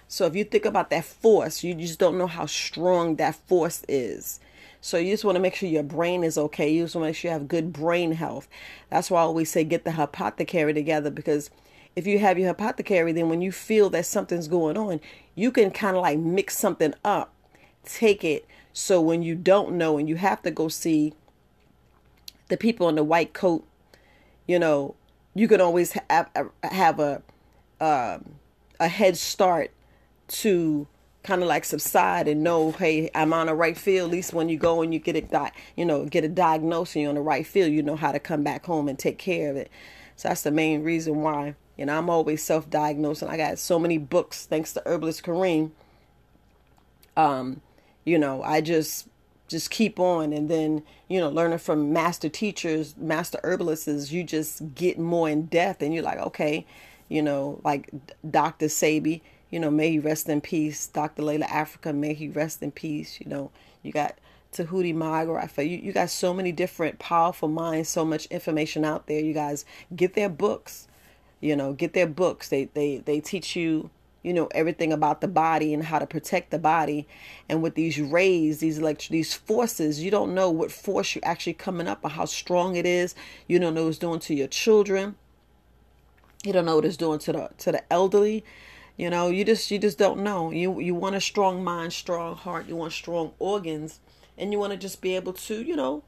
So 0.09 0.27
if 0.27 0.37
you 0.37 0.45
think 0.45 0.67
about 0.67 0.91
that 0.91 1.05
force, 1.05 1.65
you 1.65 1.75
just 1.75 1.99
don't 1.99 2.19
know 2.19 2.27
how 2.27 2.45
strong 2.45 3.17
that 3.17 3.35
force 3.35 3.83
is. 3.89 4.41
So 4.83 4.99
you 4.99 5.13
just 5.13 5.25
want 5.25 5.37
to 5.37 5.41
make 5.41 5.55
sure 5.55 5.69
your 5.69 5.85
brain 5.85 6.25
is 6.25 6.37
okay. 6.37 6.69
You 6.69 6.83
just 6.83 6.97
want 6.97 7.05
to 7.05 7.09
make 7.09 7.17
sure 7.17 7.31
you 7.31 7.33
have 7.33 7.47
good 7.47 7.73
brain 7.73 8.13
health. 8.13 8.49
That's 8.91 9.11
why 9.11 9.21
I 9.21 9.23
always 9.23 9.49
say 9.49 9.63
get 9.63 9.85
the 9.85 10.03
apothecary 10.03 10.75
together 10.75 11.09
because 11.09 11.51
if 11.95 12.05
you 12.05 12.19
have 12.19 12.37
your 12.37 12.51
apothecary, 12.51 13.13
then 13.13 13.29
when 13.29 13.41
you 13.41 13.53
feel 13.53 13.89
that 13.91 14.07
something's 14.07 14.49
going 14.49 14.77
on, 14.77 15.01
you 15.37 15.53
can 15.53 15.71
kind 15.71 15.97
of 15.97 16.03
like 16.03 16.19
mix 16.19 16.59
something 16.59 16.95
up, 17.05 17.33
take 17.85 18.25
it. 18.25 18.45
So 18.73 19.01
when 19.01 19.23
you 19.23 19.37
don't 19.37 19.79
know 19.79 19.99
and 19.99 20.09
you 20.09 20.17
have 20.17 20.43
to 20.43 20.51
go 20.51 20.67
see 20.67 21.15
the 22.49 22.57
people 22.57 22.89
in 22.89 22.97
the 22.97 23.05
white 23.05 23.35
coat, 23.35 23.65
you 24.49 24.59
know, 24.59 24.97
you 25.33 25.47
can 25.47 25.61
always 25.61 25.97
have, 26.11 26.29
have 26.65 26.99
a 26.99 27.23
um, 27.81 28.35
a 28.81 28.89
head 28.89 29.17
start 29.17 29.71
to 30.29 30.89
kind 31.23 31.43
of 31.43 31.49
like 31.49 31.65
subside 31.65 32.27
and 32.27 32.43
know, 32.43 32.73
hey, 32.73 33.11
I'm 33.15 33.33
on 33.33 33.47
the 33.47 33.55
right 33.55 33.77
field. 33.77 34.09
At 34.09 34.13
least 34.13 34.33
when 34.33 34.49
you 34.49 34.57
go 34.57 34.83
and 34.83 34.93
you 34.93 34.99
get 34.99 35.17
it, 35.17 35.31
di- 35.31 35.53
you 35.77 35.85
know, 35.85 36.05
get 36.05 36.25
a 36.25 36.29
diagnosis, 36.29 36.97
you're 36.97 37.09
on 37.09 37.15
the 37.15 37.21
right 37.21 37.47
field. 37.47 37.73
You 37.73 37.83
know 37.83 37.97
how 37.97 38.13
to 38.13 38.19
come 38.19 38.43
back 38.43 38.67
home 38.67 38.89
and 38.89 38.99
take 38.99 39.19
care 39.19 39.51
of 39.51 39.57
it. 39.57 39.71
So 40.17 40.29
that's 40.29 40.43
the 40.43 40.51
main 40.51 40.83
reason 40.83 41.23
why. 41.23 41.55
You 41.77 41.87
know, 41.87 41.97
I'm 41.97 42.11
always 42.11 42.43
self-diagnosing. 42.43 43.29
I 43.29 43.37
got 43.37 43.59
so 43.59 43.79
many 43.79 43.99
books 43.99 44.47
thanks 44.47 44.73
to 44.75 44.83
Herbalist 44.85 45.23
Kareem. 45.23 45.71
Um, 47.17 47.61
you 48.05 48.19
know, 48.19 48.43
I 48.43 48.61
just 48.61 49.09
just 49.49 49.71
keep 49.71 50.01
on 50.01 50.33
and 50.33 50.49
then 50.49 50.83
you 51.09 51.21
know 51.21 51.29
learning 51.29 51.59
from 51.59 51.93
master 51.93 52.31
teachers 52.31 52.97
master 52.97 53.39
herbalists 53.45 54.11
you 54.11 54.25
just 54.25 54.75
get 54.75 54.99
more 54.99 55.29
in 55.29 55.45
depth 55.45 55.83
and 55.83 55.93
you're 55.93 56.03
like 56.03 56.19
okay 56.19 56.65
you 57.11 57.21
know 57.21 57.61
like 57.63 57.91
dr 58.31 58.65
Sebi 58.65 59.21
you 59.53 59.61
know, 59.61 59.71
may 59.71 59.91
he 59.91 59.99
rest 59.99 60.29
in 60.31 60.41
peace. 60.41 60.87
Dr. 60.87 61.23
Llaila 61.23 61.47
Afrika, 61.47 61.95
may 61.95 62.15
he 62.15 62.29
rest 62.29 62.63
in 62.63 62.73
peace. 62.73 63.21
You 63.21 63.29
know, 63.29 63.51
you 63.83 63.93
got 63.93 64.17
Tahuti 64.51 64.95
Magrafa. 64.95 65.63
You, 65.69 65.77
you 65.77 65.93
got 65.93 66.09
so 66.09 66.33
many 66.33 66.53
different 66.53 66.99
powerful 66.99 67.49
minds, 67.49 67.91
so 67.91 68.03
much 68.05 68.25
information 68.27 68.83
out 68.83 69.07
there. 69.07 69.21
You 69.21 69.35
guys 69.35 69.67
get 69.95 70.15
their 70.15 70.31
books. 70.31 70.89
You 71.41 71.55
know, 71.55 71.75
get 71.75 71.93
their 71.93 72.07
books. 72.07 72.49
They 72.49 72.65
they 72.73 72.99
they 72.99 73.21
teach 73.21 73.55
you, 73.55 73.91
you 74.23 74.33
know, 74.33 74.49
everything 74.53 74.91
about 74.91 75.21
the 75.21 75.29
body 75.29 75.75
and 75.75 75.85
how 75.85 75.99
to 75.99 76.07
protect 76.07 76.51
the 76.51 76.59
body. 76.59 77.07
And 77.47 77.63
with 77.63 77.75
these 77.75 78.01
rays, 78.01 78.61
these 78.61 78.79
elect 78.79 79.11
these 79.11 79.35
forces, 79.35 80.03
you 80.03 80.11
don't 80.11 80.35
know 80.35 80.51
what 80.51 80.73
force 80.73 81.15
you're 81.15 81.27
actually 81.27 81.55
coming 81.55 81.89
up 81.89 82.01
or 82.03 82.11
how 82.11 82.25
strong 82.25 82.77
it 82.77 82.87
is. 82.87 83.15
You 83.49 83.59
don't 83.59 83.75
know 83.75 83.83
what 83.83 83.91
it's 83.91 83.99
doing 83.99 84.21
to 84.21 84.35
your 84.35 84.49
children. 84.49 85.17
You 86.43 86.55
don't 86.55 86.65
know 86.65 86.77
what 86.77 86.87
it's 86.87 86.97
doing 86.97 87.19
to 87.19 87.33
the 87.33 87.51
to 87.59 87.73
the 87.73 87.93
elderly. 87.93 88.45
You 88.97 89.09
know, 89.11 89.31
you 89.31 89.45
just 89.45 89.71
you 89.71 89.79
just 89.79 89.99
don't 89.99 90.23
know. 90.23 90.51
You 90.51 90.79
you 90.81 90.95
want 90.95 91.17
a 91.17 91.21
strong 91.21 91.65
mind, 91.65 91.93
strong 91.93 92.37
heart. 92.37 92.69
You 92.69 92.77
want 92.77 92.93
strong 92.93 93.33
organs, 93.39 94.01
and 94.37 94.53
you 94.53 94.59
want 94.59 94.73
to 94.73 94.79
just 94.79 95.01
be 95.01 95.17
able 95.17 95.33
to, 95.33 95.63
you 95.63 95.77
know, 95.77 96.03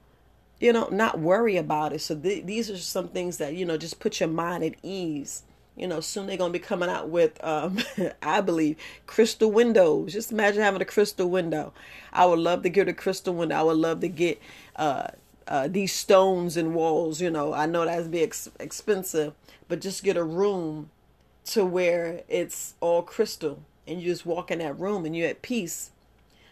you 0.60 0.72
know, 0.72 0.88
not 0.90 1.18
worry 1.18 1.56
about 1.56 1.92
it. 1.92 2.00
So 2.02 2.14
th- 2.14 2.44
these 2.44 2.70
are 2.70 2.76
some 2.76 3.08
things 3.08 3.38
that 3.38 3.54
you 3.54 3.64
know 3.64 3.76
just 3.78 4.00
put 4.00 4.20
your 4.20 4.28
mind 4.28 4.64
at 4.64 4.74
ease. 4.82 5.42
You 5.76 5.88
know, 5.88 6.00
soon 6.00 6.26
they're 6.26 6.36
gonna 6.36 6.52
be 6.52 6.60
coming 6.60 6.88
out 6.88 7.08
with, 7.08 7.42
um, 7.42 7.78
I 8.22 8.40
believe, 8.40 8.76
crystal 9.06 9.50
windows. 9.50 10.12
Just 10.12 10.30
imagine 10.30 10.62
having 10.62 10.82
a 10.82 10.84
crystal 10.84 11.28
window. 11.28 11.72
I 12.12 12.26
would 12.26 12.38
love 12.38 12.62
to 12.62 12.68
get 12.68 12.86
a 12.88 12.92
crystal 12.92 13.34
window. 13.34 13.56
I 13.56 13.62
would 13.62 13.78
love 13.78 14.00
to 14.00 14.08
get 14.08 14.40
uh, 14.76 15.08
uh, 15.48 15.68
these 15.68 15.92
stones 15.92 16.56
and 16.56 16.74
walls. 16.74 17.20
You 17.20 17.30
know, 17.30 17.52
I 17.52 17.66
know 17.66 17.84
that's 17.86 18.06
be 18.06 18.22
ex- 18.22 18.50
expensive, 18.60 19.32
but 19.68 19.80
just 19.80 20.04
get 20.04 20.16
a 20.16 20.22
room 20.22 20.90
to 21.44 21.64
where 21.64 22.22
it's 22.28 22.74
all 22.80 23.02
crystal 23.02 23.62
and 23.86 24.00
you 24.00 24.10
just 24.10 24.26
walk 24.26 24.50
in 24.50 24.58
that 24.60 24.78
room 24.78 25.04
and 25.04 25.16
you're 25.16 25.28
at 25.28 25.42
peace. 25.42 25.90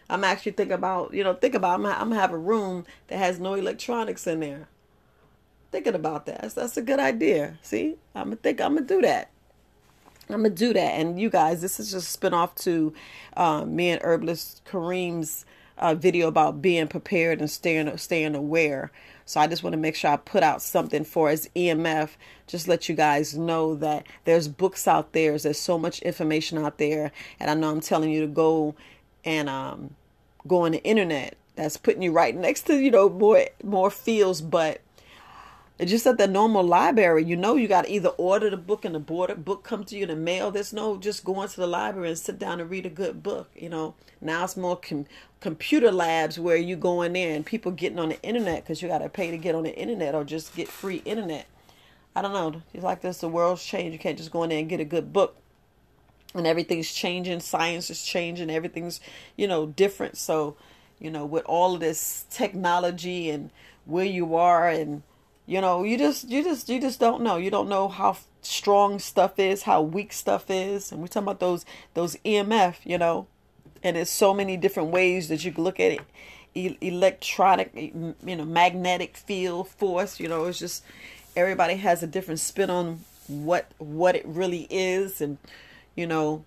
I'm 0.09 0.23
actually 0.23 0.51
thinking 0.51 0.73
about, 0.73 1.13
you 1.13 1.23
know, 1.23 1.33
think 1.33 1.55
about, 1.55 1.75
I'm, 1.75 1.83
gonna 1.83 2.15
have 2.15 2.33
a 2.33 2.37
room 2.37 2.85
that 3.07 3.17
has 3.17 3.39
no 3.39 3.55
electronics 3.55 4.27
in 4.27 4.41
there. 4.41 4.67
Thinking 5.71 5.95
about 5.95 6.25
that. 6.27 6.41
That's, 6.41 6.53
that's 6.53 6.77
a 6.77 6.81
good 6.81 6.99
idea. 6.99 7.57
See, 7.61 7.95
I'm 8.13 8.25
gonna 8.25 8.35
think, 8.35 8.61
I'm 8.61 8.75
gonna 8.75 8.85
do 8.85 9.01
that. 9.01 9.31
I'm 10.29 10.37
gonna 10.37 10.49
do 10.49 10.73
that. 10.73 10.79
And 10.79 11.19
you 11.19 11.29
guys, 11.29 11.61
this 11.61 11.79
is 11.79 11.91
just 11.91 12.11
spin 12.11 12.33
off 12.33 12.53
to 12.55 12.93
um, 13.35 13.75
me 13.75 13.89
and 13.89 14.01
herbalist 14.03 14.63
Kareem's 14.65 15.45
uh, 15.77 15.95
video 15.95 16.27
about 16.27 16.61
being 16.61 16.87
prepared 16.87 17.39
and 17.39 17.49
staying 17.49 17.97
staying 17.97 18.35
aware. 18.35 18.91
So 19.25 19.39
I 19.39 19.47
just 19.47 19.63
want 19.63 19.73
to 19.73 19.79
make 19.79 19.95
sure 19.95 20.11
I 20.11 20.17
put 20.17 20.43
out 20.43 20.61
something 20.61 21.03
for 21.03 21.29
as 21.29 21.49
EMF. 21.55 22.11
Just 22.47 22.67
let 22.67 22.89
you 22.89 22.95
guys 22.95 23.37
know 23.37 23.75
that 23.75 24.05
there's 24.25 24.47
books 24.47 24.87
out 24.87 25.13
there. 25.13 25.37
There's 25.37 25.59
so 25.59 25.77
much 25.77 26.01
information 26.01 26.57
out 26.57 26.77
there, 26.77 27.11
and 27.39 27.49
I 27.49 27.53
know 27.53 27.71
I'm 27.71 27.81
telling 27.81 28.11
you 28.11 28.21
to 28.21 28.27
go 28.27 28.75
and 29.23 29.49
um, 29.49 29.95
go 30.47 30.65
on 30.65 30.71
the 30.71 30.83
internet. 30.83 31.37
That's 31.55 31.77
putting 31.77 32.01
you 32.01 32.11
right 32.11 32.35
next 32.35 32.63
to 32.63 32.79
you 32.79 32.91
know 32.91 33.09
more 33.09 33.45
more 33.63 33.89
fields, 33.89 34.41
but 34.41 34.81
just 35.79 36.05
at 36.05 36.17
the 36.17 36.27
normal 36.27 36.63
library, 36.63 37.23
you 37.25 37.35
know, 37.35 37.55
you 37.55 37.67
got 37.67 37.85
to 37.85 37.91
either 37.91 38.09
order 38.09 38.49
the 38.49 38.57
book 38.57 38.85
and 38.85 38.93
the 38.93 38.99
border 38.99 39.35
book 39.35 39.63
come 39.63 39.83
to 39.85 39.95
you 39.95 40.03
in 40.03 40.09
the 40.09 40.15
mail. 40.15 40.51
There's 40.51 40.71
no 40.71 40.97
just 40.97 41.25
going 41.25 41.49
to 41.49 41.55
the 41.55 41.67
library 41.67 42.09
and 42.09 42.17
sit 42.17 42.37
down 42.37 42.61
and 42.61 42.69
read 42.69 42.85
a 42.85 42.89
good 42.89 43.23
book. 43.23 43.49
You 43.55 43.69
know, 43.69 43.95
now 44.21 44.43
it's 44.43 44.55
more 44.55 44.77
com- 44.77 45.07
computer 45.39 45.91
labs 45.91 46.39
where 46.39 46.57
you 46.57 46.75
go 46.75 47.01
in 47.01 47.13
there 47.13 47.35
and 47.35 47.45
people 47.45 47.71
getting 47.71 47.97
on 47.97 48.09
the 48.09 48.21
internet 48.21 48.63
because 48.63 48.81
you 48.81 48.87
got 48.87 48.99
to 48.99 49.09
pay 49.09 49.31
to 49.31 49.37
get 49.37 49.55
on 49.55 49.63
the 49.63 49.75
internet 49.75 50.13
or 50.13 50.23
just 50.23 50.55
get 50.55 50.67
free 50.67 51.01
internet. 51.05 51.47
I 52.15 52.21
don't 52.21 52.33
know. 52.33 52.61
It's 52.73 52.83
like 52.83 53.01
this. 53.01 53.17
The 53.17 53.27
world's 53.27 53.65
changed. 53.65 53.93
You 53.93 53.99
can't 53.99 54.17
just 54.17 54.31
go 54.31 54.43
in 54.43 54.49
there 54.49 54.59
and 54.59 54.69
get 54.69 54.79
a 54.79 54.85
good 54.85 55.11
book. 55.11 55.37
And 56.35 56.45
everything's 56.45 56.93
changing. 56.93 57.39
Science 57.39 57.89
is 57.89 58.03
changing. 58.03 58.51
Everything's, 58.51 59.01
you 59.35 59.47
know, 59.47 59.65
different. 59.65 60.17
So, 60.17 60.55
you 60.99 61.09
know, 61.09 61.25
with 61.25 61.45
all 61.45 61.73
of 61.73 61.79
this 61.79 62.25
technology 62.29 63.31
and 63.31 63.49
where 63.85 64.05
you 64.05 64.35
are 64.35 64.69
and 64.69 65.01
you 65.45 65.59
know 65.59 65.83
you 65.83 65.97
just 65.97 66.29
you 66.29 66.43
just 66.43 66.69
you 66.69 66.79
just 66.79 66.99
don't 66.99 67.21
know. 67.21 67.37
You 67.37 67.51
don't 67.51 67.69
know 67.69 67.87
how 67.87 68.17
strong 68.41 68.99
stuff 68.99 69.39
is 69.39 69.63
how 69.63 69.81
weak 69.81 70.13
stuff 70.13 70.49
is. 70.49 70.91
And 70.91 71.01
we're 71.01 71.07
talking 71.07 71.23
about 71.23 71.39
those 71.39 71.65
those 71.93 72.15
emf 72.25 72.75
you 72.83 72.97
know? 72.97 73.27
And 73.81 73.97
there's 73.97 74.09
so 74.09 74.33
many 74.33 74.55
different 74.55 74.89
ways 74.89 75.27
that 75.27 75.43
you 75.43 75.51
can 75.51 75.63
look 75.63 75.79
at 75.79 75.91
it. 75.91 76.01
E- 76.55 76.77
electronic 76.81 77.71
you 77.73 78.15
know 78.23 78.45
magnetic 78.45 79.17
field 79.17 79.69
force 79.69 80.19
you 80.19 80.27
know 80.27 80.45
it's 80.45 80.59
just 80.59 80.83
everybody 81.35 81.75
has 81.75 82.03
a 82.03 82.07
different 82.07 82.39
spin 82.39 82.69
on 82.69 82.99
what 83.27 83.71
what 83.77 84.15
it 84.15 84.25
really 84.25 84.67
is. 84.69 85.21
And 85.21 85.37
you 85.95 86.07
know 86.07 86.45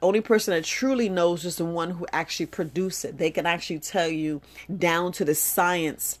only 0.00 0.20
person 0.22 0.54
that 0.54 0.64
truly 0.64 1.08
knows 1.08 1.44
is 1.44 1.56
the 1.56 1.64
one 1.64 1.90
who 1.90 2.06
actually 2.12 2.46
produced 2.46 3.04
it. 3.04 3.18
They 3.18 3.30
can 3.30 3.44
actually 3.44 3.80
tell 3.80 4.08
you 4.08 4.40
down 4.78 5.12
to 5.12 5.26
the 5.26 5.34
science 5.34 6.18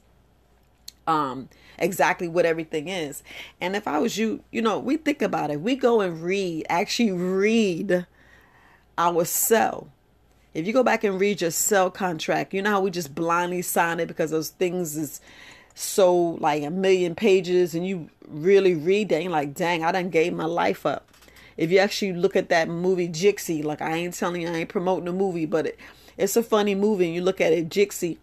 um 1.06 1.48
exactly 1.78 2.28
what 2.28 2.46
everything 2.46 2.88
is. 2.88 3.22
And 3.60 3.76
if 3.76 3.86
I 3.86 3.98
was 3.98 4.16
you, 4.16 4.42
you 4.50 4.62
know, 4.62 4.78
we 4.78 4.96
think 4.96 5.22
about 5.22 5.50
it. 5.50 5.60
We 5.60 5.76
go 5.76 6.00
and 6.00 6.22
read, 6.22 6.66
actually 6.68 7.12
read 7.12 8.06
our 8.96 9.24
cell. 9.24 9.88
If 10.52 10.66
you 10.66 10.72
go 10.72 10.84
back 10.84 11.02
and 11.02 11.18
read 11.18 11.40
your 11.40 11.50
cell 11.50 11.90
contract, 11.90 12.54
you 12.54 12.62
know 12.62 12.70
how 12.70 12.80
we 12.80 12.90
just 12.90 13.14
blindly 13.14 13.62
sign 13.62 13.98
it 13.98 14.06
because 14.06 14.30
those 14.30 14.50
things 14.50 14.96
is 14.96 15.20
so 15.74 16.14
like 16.14 16.62
a 16.62 16.70
million 16.70 17.16
pages 17.16 17.74
and 17.74 17.86
you 17.86 18.08
really 18.28 18.74
read 18.74 19.08
that, 19.08 19.22
you're 19.22 19.32
like, 19.32 19.54
dang, 19.54 19.84
I 19.84 19.90
done 19.90 20.10
gave 20.10 20.32
my 20.32 20.44
life 20.44 20.86
up. 20.86 21.08
If 21.56 21.70
you 21.70 21.78
actually 21.78 22.12
look 22.12 22.36
at 22.36 22.48
that 22.48 22.68
movie 22.68 23.08
Jexi, 23.08 23.64
like 23.64 23.82
I 23.82 23.96
ain't 23.96 24.14
telling 24.14 24.42
you, 24.42 24.48
I 24.48 24.58
ain't 24.58 24.68
promoting 24.68 25.06
the 25.06 25.12
movie, 25.12 25.46
but 25.46 25.66
it, 25.66 25.78
it's 26.16 26.36
a 26.36 26.42
funny 26.42 26.76
movie 26.76 27.06
and 27.06 27.14
you 27.14 27.22
look 27.22 27.40
at 27.40 27.52
it, 27.52 27.68
Jexi, 27.68 28.18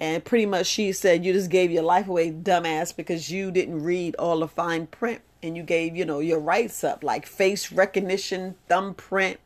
and 0.00 0.24
pretty 0.24 0.46
much 0.46 0.66
she 0.66 0.92
said, 0.92 1.24
You 1.24 1.34
just 1.34 1.50
gave 1.50 1.70
your 1.70 1.82
life 1.82 2.08
away, 2.08 2.32
dumbass, 2.32 2.96
because 2.96 3.30
you 3.30 3.50
didn't 3.50 3.84
read 3.84 4.16
all 4.16 4.40
the 4.40 4.48
fine 4.48 4.86
print 4.86 5.20
and 5.42 5.56
you 5.56 5.62
gave, 5.62 5.94
you 5.94 6.06
know, 6.06 6.20
your 6.20 6.40
rights 6.40 6.82
up, 6.82 7.04
like 7.04 7.26
face 7.26 7.70
recognition, 7.70 8.56
thumbprint. 8.66 9.38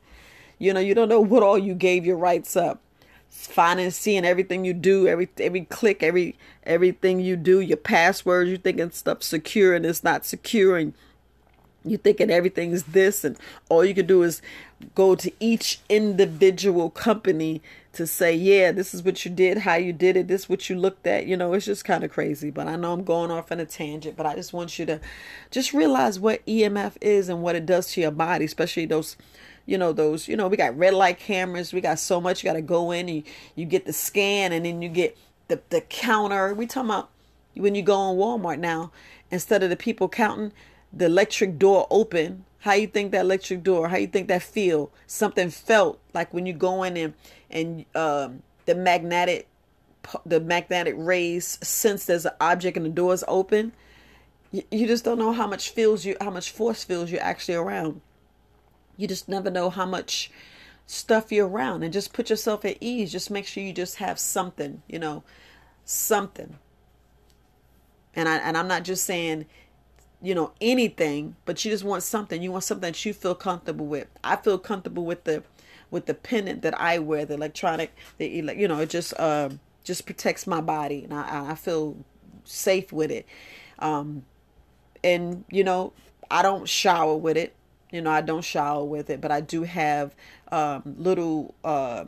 You 0.58 0.72
know, 0.72 0.80
you 0.80 0.94
don't 0.94 1.08
know 1.08 1.20
what 1.20 1.42
all 1.42 1.58
you 1.58 1.74
gave 1.74 2.06
your 2.06 2.16
rights 2.16 2.56
up. 2.56 2.80
Finding, 3.28 3.90
seeing 3.90 4.24
everything 4.24 4.64
you 4.64 4.72
do, 4.72 5.08
every 5.08 5.28
every 5.38 5.62
click, 5.62 6.04
every 6.04 6.38
everything 6.62 7.18
you 7.18 7.36
do, 7.36 7.58
your 7.58 7.76
passwords, 7.76 8.48
you 8.48 8.56
thinking 8.56 8.92
stuff 8.92 9.24
secure 9.24 9.74
and 9.74 9.84
it's 9.84 10.04
not 10.04 10.24
secure, 10.24 10.76
and 10.76 10.94
you 11.84 11.96
thinking 11.96 12.30
everything's 12.30 12.84
this 12.84 13.24
and 13.24 13.36
all 13.68 13.84
you 13.84 13.94
can 13.94 14.06
do 14.06 14.22
is 14.22 14.40
go 14.94 15.14
to 15.14 15.30
each 15.40 15.80
individual 15.88 16.90
company 16.90 17.62
to 17.92 18.06
say 18.06 18.34
yeah 18.34 18.72
this 18.72 18.94
is 18.94 19.02
what 19.02 19.24
you 19.24 19.30
did 19.30 19.58
how 19.58 19.74
you 19.74 19.92
did 19.92 20.16
it 20.16 20.28
this 20.28 20.42
is 20.42 20.48
what 20.48 20.68
you 20.68 20.76
looked 20.76 21.06
at. 21.06 21.26
You 21.26 21.36
know 21.36 21.52
it's 21.52 21.66
just 21.66 21.84
kind 21.84 22.04
of 22.04 22.10
crazy 22.10 22.50
but 22.50 22.66
i 22.66 22.76
know 22.76 22.92
i'm 22.92 23.04
going 23.04 23.30
off 23.30 23.52
on 23.52 23.60
a 23.60 23.66
tangent 23.66 24.16
but 24.16 24.26
i 24.26 24.34
just 24.34 24.52
want 24.52 24.78
you 24.78 24.86
to 24.86 25.00
just 25.50 25.72
realize 25.72 26.18
what 26.18 26.44
emf 26.46 26.96
is 27.00 27.28
and 27.28 27.42
what 27.42 27.54
it 27.54 27.66
does 27.66 27.92
to 27.92 28.00
your 28.00 28.10
body 28.10 28.44
especially 28.44 28.86
those 28.86 29.16
you 29.66 29.78
know 29.78 29.92
those 29.92 30.28
you 30.28 30.36
know 30.36 30.48
we 30.48 30.56
got 30.56 30.76
red 30.76 30.94
light 30.94 31.18
cameras 31.18 31.72
we 31.72 31.80
got 31.80 31.98
so 31.98 32.20
much 32.20 32.42
you 32.42 32.48
got 32.48 32.54
to 32.54 32.62
go 32.62 32.90
in 32.90 33.08
and 33.08 33.16
you, 33.18 33.22
you 33.54 33.64
get 33.64 33.86
the 33.86 33.92
scan 33.92 34.52
and 34.52 34.66
then 34.66 34.82
you 34.82 34.88
get 34.88 35.16
the, 35.48 35.60
the 35.70 35.80
counter. 35.82 36.54
We 36.54 36.66
talking 36.66 36.90
about 36.90 37.10
when 37.54 37.74
you 37.74 37.82
go 37.82 37.94
on 37.94 38.16
walmart 38.16 38.58
now 38.58 38.90
instead 39.30 39.62
of 39.62 39.70
the 39.70 39.76
people 39.76 40.08
counting 40.08 40.52
the 40.96 41.06
electric 41.06 41.58
door 41.58 41.86
open 41.90 42.44
how 42.60 42.72
you 42.72 42.86
think 42.86 43.12
that 43.12 43.20
electric 43.20 43.62
door 43.62 43.88
how 43.88 43.96
you 43.96 44.06
think 44.06 44.28
that 44.28 44.42
feel? 44.42 44.90
Something 45.06 45.50
felt 45.50 46.00
like 46.14 46.32
when 46.32 46.46
you 46.46 46.52
go 46.52 46.82
in 46.82 46.96
and 46.96 47.14
and 47.50 47.84
um, 47.94 48.42
the 48.66 48.74
magnetic 48.74 49.48
the 50.26 50.40
magnetic 50.40 50.94
rays 50.96 51.58
sense 51.62 52.04
there's 52.06 52.26
an 52.26 52.32
object 52.40 52.76
and 52.76 52.84
the 52.84 52.90
door 52.90 53.14
is 53.14 53.24
open 53.26 53.72
you, 54.54 54.62
you 54.70 54.86
just 54.86 55.04
don't 55.04 55.18
know 55.18 55.32
how 55.32 55.46
much 55.46 55.70
feels 55.70 56.04
you 56.04 56.16
how 56.20 56.30
much 56.30 56.50
force 56.50 56.84
feels 56.84 57.10
you're 57.10 57.20
actually 57.20 57.56
around. 57.56 58.00
You 58.96 59.08
just 59.08 59.28
never 59.28 59.50
know 59.50 59.68
how 59.68 59.84
much 59.84 60.30
stuff 60.86 61.32
you're 61.32 61.48
around 61.48 61.82
and 61.82 61.92
just 61.92 62.12
put 62.12 62.30
yourself 62.30 62.64
at 62.64 62.76
ease. 62.80 63.10
Just 63.10 63.30
make 63.30 63.46
sure 63.46 63.64
you 63.64 63.72
just 63.72 63.96
have 63.96 64.18
something 64.18 64.82
you 64.88 65.00
know 65.00 65.24
something. 65.84 66.56
And 68.14 68.28
I 68.28 68.36
and 68.36 68.56
I'm 68.56 68.68
not 68.68 68.84
just 68.84 69.04
saying 69.04 69.46
you 70.24 70.34
know 70.34 70.52
anything 70.60 71.36
but 71.44 71.64
you 71.64 71.70
just 71.70 71.84
want 71.84 72.02
something. 72.02 72.42
You 72.42 72.50
want 72.50 72.64
something 72.64 72.90
that 72.92 73.04
you 73.04 73.12
feel 73.12 73.34
comfortable 73.34 73.86
with. 73.86 74.08
I 74.24 74.36
feel 74.36 74.58
comfortable 74.58 75.04
with 75.04 75.24
the 75.24 75.42
with 75.90 76.06
the 76.06 76.14
pendant 76.14 76.62
that 76.62 76.78
i 76.80 76.98
wear 76.98 77.24
the 77.24 77.34
electronic 77.34 77.94
the 78.18 78.26
you 78.26 78.66
know 78.66 78.80
it 78.80 78.90
just 78.90 79.14
uh, 79.20 79.48
just 79.84 80.06
protects 80.06 80.44
my 80.46 80.60
body 80.60 81.04
and 81.04 81.14
i 81.14 81.50
i 81.52 81.54
feel 81.54 81.96
safe 82.44 82.92
with 82.92 83.10
it. 83.10 83.26
Um 83.78 84.24
and 85.02 85.44
you 85.50 85.62
know 85.62 85.92
i 86.30 86.42
don't 86.42 86.68
shower 86.68 87.16
with 87.16 87.36
it. 87.36 87.54
You 87.92 88.00
know 88.02 88.10
i 88.10 88.22
don't 88.22 88.44
shower 88.44 88.84
with 88.84 89.08
it 89.10 89.20
but 89.20 89.30
i 89.30 89.40
do 89.40 89.62
have 89.62 90.14
um 90.50 90.82
little 90.98 91.54
uh 91.62 92.06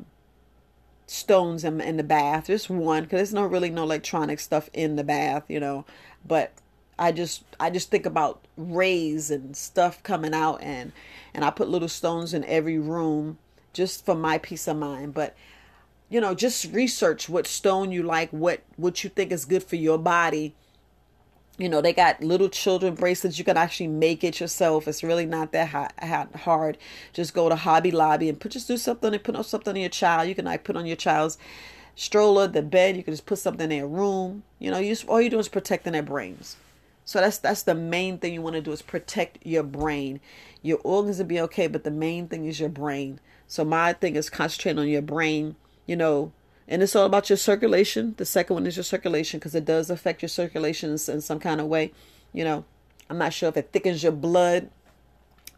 stones 1.06 1.62
in, 1.62 1.80
in 1.80 1.96
the 1.96 2.02
bath. 2.02 2.46
Just 2.46 2.68
one 2.68 3.04
because 3.04 3.18
there's 3.18 3.34
no 3.34 3.44
really 3.44 3.70
no 3.70 3.84
electronic 3.84 4.40
stuff 4.40 4.68
in 4.72 4.96
the 4.96 5.04
bath 5.04 5.44
you 5.48 5.60
know 5.60 5.84
but 6.26 6.52
I 6.98 7.12
just 7.12 7.44
I 7.60 7.70
just 7.70 7.90
think 7.90 8.06
about 8.06 8.44
rays 8.56 9.30
and 9.30 9.56
stuff 9.56 10.02
coming 10.02 10.34
out 10.34 10.62
and 10.62 10.92
and 11.34 11.44
I 11.44 11.50
put 11.50 11.68
little 11.68 11.88
stones 11.88 12.32
in 12.32 12.44
every 12.44 12.78
room 12.78 13.38
just 13.72 14.06
for 14.06 14.14
my 14.14 14.38
peace 14.38 14.66
of 14.66 14.78
mind. 14.78 15.14
But 15.14 15.36
you 16.08 16.20
know, 16.20 16.34
just 16.34 16.72
research 16.72 17.28
what 17.28 17.46
stone 17.46 17.92
you 17.92 18.02
like, 18.02 18.30
what 18.30 18.60
what 18.76 19.04
you 19.04 19.10
think 19.10 19.32
is 19.32 19.44
good 19.44 19.62
for 19.62 19.76
your 19.76 19.98
body. 19.98 20.54
You 21.58 21.70
know, 21.70 21.80
they 21.80 21.94
got 21.94 22.22
little 22.22 22.50
children 22.50 22.94
bracelets. 22.94 23.38
You 23.38 23.44
can 23.44 23.56
actually 23.56 23.86
make 23.88 24.22
it 24.22 24.40
yourself. 24.40 24.86
It's 24.86 25.02
really 25.02 25.24
not 25.24 25.52
that 25.52 25.68
hard. 26.36 26.76
Just 27.14 27.32
go 27.32 27.48
to 27.48 27.56
Hobby 27.56 27.90
Lobby 27.90 28.28
and 28.28 28.38
put 28.38 28.52
just 28.52 28.68
do 28.68 28.76
something 28.76 29.14
and 29.14 29.24
put 29.24 29.36
on 29.36 29.44
something 29.44 29.72
on 29.72 29.80
your 29.80 29.88
child. 29.88 30.28
You 30.28 30.34
can 30.34 30.44
like 30.44 30.64
put 30.64 30.76
on 30.76 30.84
your 30.84 30.96
child's 30.96 31.38
stroller, 31.94 32.46
the 32.46 32.60
bed. 32.60 32.96
You 32.96 33.02
can 33.02 33.14
just 33.14 33.24
put 33.24 33.38
something 33.38 33.70
in 33.70 33.78
their 33.78 33.86
room. 33.86 34.42
You 34.58 34.70
know, 34.70 34.78
you 34.78 34.90
just, 34.90 35.08
all 35.08 35.20
you 35.20 35.30
do 35.30 35.38
is 35.38 35.48
protecting 35.48 35.94
their 35.94 36.02
brains. 36.02 36.56
So 37.06 37.20
that's 37.20 37.38
that's 37.38 37.62
the 37.62 37.74
main 37.74 38.18
thing 38.18 38.34
you 38.34 38.42
want 38.42 38.56
to 38.56 38.60
do 38.60 38.72
is 38.72 38.82
protect 38.82 39.38
your 39.46 39.62
brain. 39.62 40.20
Your 40.60 40.78
organs 40.82 41.18
will 41.18 41.26
be 41.26 41.40
okay, 41.42 41.68
but 41.68 41.84
the 41.84 41.90
main 41.90 42.26
thing 42.26 42.46
is 42.46 42.58
your 42.58 42.68
brain. 42.68 43.20
So 43.46 43.64
my 43.64 43.92
thing 43.92 44.16
is 44.16 44.28
concentrating 44.28 44.80
on 44.80 44.88
your 44.88 45.02
brain, 45.02 45.54
you 45.86 45.94
know, 45.94 46.32
and 46.66 46.82
it's 46.82 46.96
all 46.96 47.06
about 47.06 47.30
your 47.30 47.36
circulation. 47.36 48.14
The 48.16 48.26
second 48.26 48.54
one 48.54 48.66
is 48.66 48.76
your 48.76 48.82
circulation 48.82 49.38
because 49.38 49.54
it 49.54 49.64
does 49.64 49.88
affect 49.88 50.20
your 50.20 50.28
circulation 50.28 50.90
in 50.90 50.98
some 50.98 51.38
kind 51.38 51.60
of 51.60 51.68
way. 51.68 51.92
You 52.32 52.42
know, 52.42 52.64
I'm 53.08 53.18
not 53.18 53.32
sure 53.32 53.48
if 53.48 53.56
it 53.56 53.70
thickens 53.72 54.02
your 54.02 54.10
blood. 54.10 54.68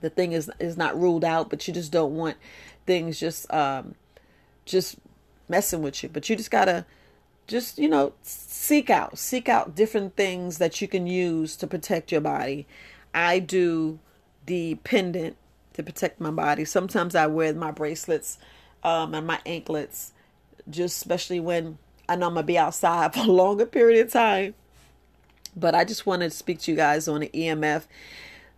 The 0.03 0.11
thing 0.11 0.33
is 0.33 0.51
is 0.61 0.77
not 0.77 1.01
ruled 1.01 1.25
out, 1.25 1.49
but 1.49 1.67
you 1.67 1.73
just 1.73 1.91
don't 1.91 2.15
want 2.15 2.37
things 2.85 3.19
just 3.19 3.51
um 3.51 3.95
just 4.67 4.97
messing 5.49 5.81
with 5.81 6.03
you. 6.03 6.11
But 6.11 6.29
you 6.29 6.37
just 6.37 6.51
gotta 6.51 6.85
just 7.49 7.79
you 7.79 7.89
know 7.89 8.13
seek 8.23 8.91
out 8.91 9.19
seek 9.19 9.49
out 9.49 9.75
different 9.75 10.15
things 10.15 10.59
that 10.59 10.81
you 10.81 10.87
can 10.87 11.07
use 11.07 11.57
to 11.57 11.67
protect 11.67 12.13
your 12.13 12.21
body. 12.21 12.67
I 13.13 13.41
do 13.41 13.99
the 14.47 14.77
pendant 14.85 15.37
to 15.73 15.83
protect 15.83 16.21
my 16.21 16.31
body. 16.31 16.65
Sometimes 16.65 17.15
i 17.15 17.27
wear 17.27 17.53
my 17.55 17.73
bracelets 17.73 18.39
um, 18.85 19.15
and 19.15 19.27
my 19.27 19.41
anklets 19.45 20.13
just 20.71 20.99
especially 20.99 21.41
when 21.41 21.79
i 22.09 22.15
know 22.15 22.27
i'm 22.27 22.35
gonna 22.35 22.47
be 22.47 22.59
outside 22.59 23.15
for 23.15 23.21
a 23.21 23.25
longer 23.25 23.67
period 23.67 24.07
of 24.07 24.13
time. 24.13 24.55
But 25.57 25.75
i 25.75 25.85
just 25.85 26.07
wanted 26.07 26.31
to 26.31 26.37
speak 26.37 26.61
to 26.61 26.71
you 26.71 26.77
guys 26.77 27.09
on 27.09 27.21
the 27.21 27.31
emf 27.35 27.87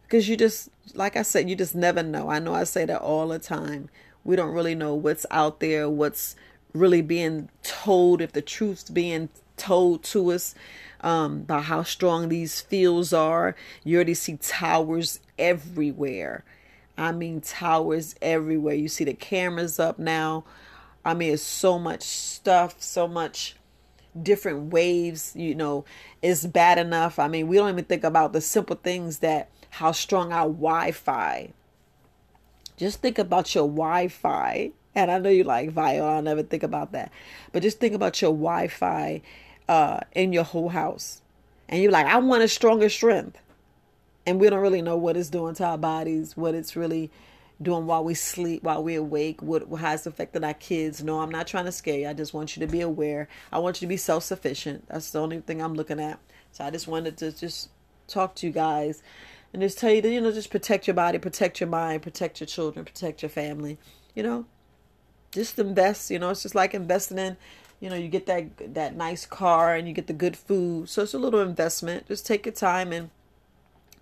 because 0.03 0.29
you 0.29 0.37
just 0.37 0.69
like 0.95 1.17
i 1.17 1.23
said 1.23 1.49
you 1.49 1.55
just 1.55 1.77
never 1.77 2.03
know. 2.03 2.29
I 2.29 2.41
know 2.41 2.55
i 2.55 2.65
say 2.65 2.85
that 2.85 3.01
all 3.01 3.29
the 3.29 3.39
time. 3.39 3.89
We 4.25 4.37
don't 4.37 4.53
really 4.53 4.75
know 4.75 4.95
what's 4.95 5.25
out 5.31 5.61
there 5.61 5.89
what's 5.89 6.35
really 6.73 7.03
being 7.03 7.49
told, 7.63 8.21
if 8.21 8.33
the 8.33 8.43
truth's 8.43 8.89
being 8.91 9.29
told 9.57 10.03
to 10.03 10.33
us 10.33 10.55
um, 11.03 11.41
about 11.43 11.65
how 11.65 11.83
strong 11.83 12.29
these 12.29 12.61
fields 12.61 13.13
are. 13.13 13.55
You 13.85 13.97
already 13.97 14.15
see 14.15 14.37
towers 14.37 15.21
everywhere. 15.39 16.45
I 16.97 17.13
mean, 17.13 17.41
towers 17.41 18.15
everywhere. 18.21 18.75
You 18.75 18.89
see 18.89 19.05
the 19.05 19.15
cameras 19.15 19.79
up 19.79 19.99
now. 19.99 20.45
I 21.05 21.15
mean, 21.15 21.33
it's 21.33 21.43
so 21.43 21.79
much 21.79 22.03
stuff, 22.03 22.83
so 22.83 23.09
much 23.09 23.57
different 24.21 24.73
waves. 24.73 25.33
You 25.35 25.55
know, 25.55 25.85
it's 26.21 26.45
bad 26.47 26.79
enough. 26.79 27.19
I 27.19 27.29
mean, 27.29 27.49
we 27.49 27.57
don't 27.57 27.71
even 27.71 27.85
think 27.85 28.05
about 28.05 28.33
the 28.33 28.41
simple 28.41 28.77
things 28.77 29.19
that 29.19 29.51
how 29.71 29.93
strong 29.93 30.33
our 30.33 30.49
Wi 30.49 30.93
Fi. 30.93 31.53
Just 32.77 33.01
think 33.01 33.19
about 33.19 33.55
your 33.55 33.69
Wi 33.69 34.09
Fi 34.09 34.73
and 34.95 35.11
I 35.11 35.19
know 35.19 35.31
you 35.31 35.45
like 35.45 35.71
Viola, 35.71 36.17
I'll 36.17 36.23
never 36.23 36.43
think 36.43 36.63
about 36.63 36.93
that. 36.93 37.13
But 37.53 37.63
just 37.63 37.79
think 37.79 37.95
about 37.95 38.21
your 38.21 38.33
Wi 38.33 38.69
Fi 38.69 39.23
uh, 39.69 40.01
in 40.13 40.33
your 40.33 40.45
whole 40.45 40.71
house. 40.71 41.23
And 41.69 41.81
you're 41.81 41.93
like, 41.93 42.07
I 42.07 42.19
want 42.19 42.43
a 42.43 42.49
stronger 42.49 42.89
strength. 42.89 43.41
And 44.27 44.41
we 44.41 44.51
don't 44.51 44.61
really 44.61 44.83
know 44.83 44.97
what 44.97 45.17
it's 45.17 45.31
doing 45.31 45.55
to 45.57 45.65
our 45.65 45.79
bodies, 45.79 46.37
what 46.37 46.55
it's 46.55 46.77
really 46.77 47.11
doing 47.63 47.87
while 47.87 48.03
we 48.03 48.15
sleep, 48.15 48.63
while 48.63 48.83
we're 48.83 49.01
awake, 49.01 49.43
what 49.43 49.69
how 49.79 49.95
it's 49.95 50.07
affected 50.07 50.45
our 50.45 50.55
kids. 50.55 51.03
No, 51.03 51.21
I'm 51.21 51.31
not 51.31 51.47
trying 51.47 51.67
to 51.67 51.73
scare 51.73 52.01
you. 52.01 52.09
I 52.09 52.13
just 52.13 52.35
want 52.35 52.57
you 52.57 52.67
to 52.67 52.71
be 52.71 52.81
aware. 52.81 53.29
I 53.53 53.59
want 53.59 53.81
you 53.81 53.87
to 53.87 53.89
be 53.89 53.97
self 53.97 54.25
sufficient. 54.25 54.89
That's 54.89 55.11
the 55.11 55.21
only 55.21 55.41
thing 55.41 55.63
I'm 55.63 55.75
looking 55.75 56.01
at. 56.01 56.19
So 56.53 56.65
I 56.65 56.71
just 56.71 56.89
wanted 56.89 57.17
to 57.19 57.33
just 57.33 57.71
talk 58.09 58.35
to 58.37 58.47
you 58.47 58.53
guys 58.53 59.03
and 59.53 59.63
just 59.63 59.79
tell 59.79 59.93
you 59.93 60.03
that, 60.03 60.11
you 60.11 60.21
know, 60.21 60.33
just 60.33 60.51
protect 60.51 60.87
your 60.87 60.95
body, 60.95 61.19
protect 61.19 61.61
your 61.61 61.69
mind, 61.69 62.03
protect 62.03 62.41
your 62.41 62.47
children, 62.47 62.85
protect 62.85 63.23
your 63.23 63.29
family. 63.29 63.79
You 64.15 64.23
know, 64.23 64.47
just 65.33 65.59
invest 65.59 66.11
you 66.11 66.19
know 66.19 66.31
it's 66.31 66.43
just 66.43 66.55
like 66.55 66.75
investing 66.75 67.19
in 67.19 67.37
you 67.81 67.89
know 67.89 67.97
you 67.97 68.09
get 68.09 68.27
that 68.27 68.75
that 68.75 68.95
nice 68.95 69.27
car 69.27 69.75
and 69.75 69.89
you 69.89 69.95
get 69.95 70.07
the 70.07 70.13
good 70.13 70.37
food. 70.37 70.89
So 70.89 71.03
it's 71.03 71.15
a 71.15 71.19
little 71.19 71.41
investment. 71.41 72.07
Just 72.07 72.27
take 72.27 72.47
your 72.47 72.55
time 72.55 72.93
and 72.93 73.11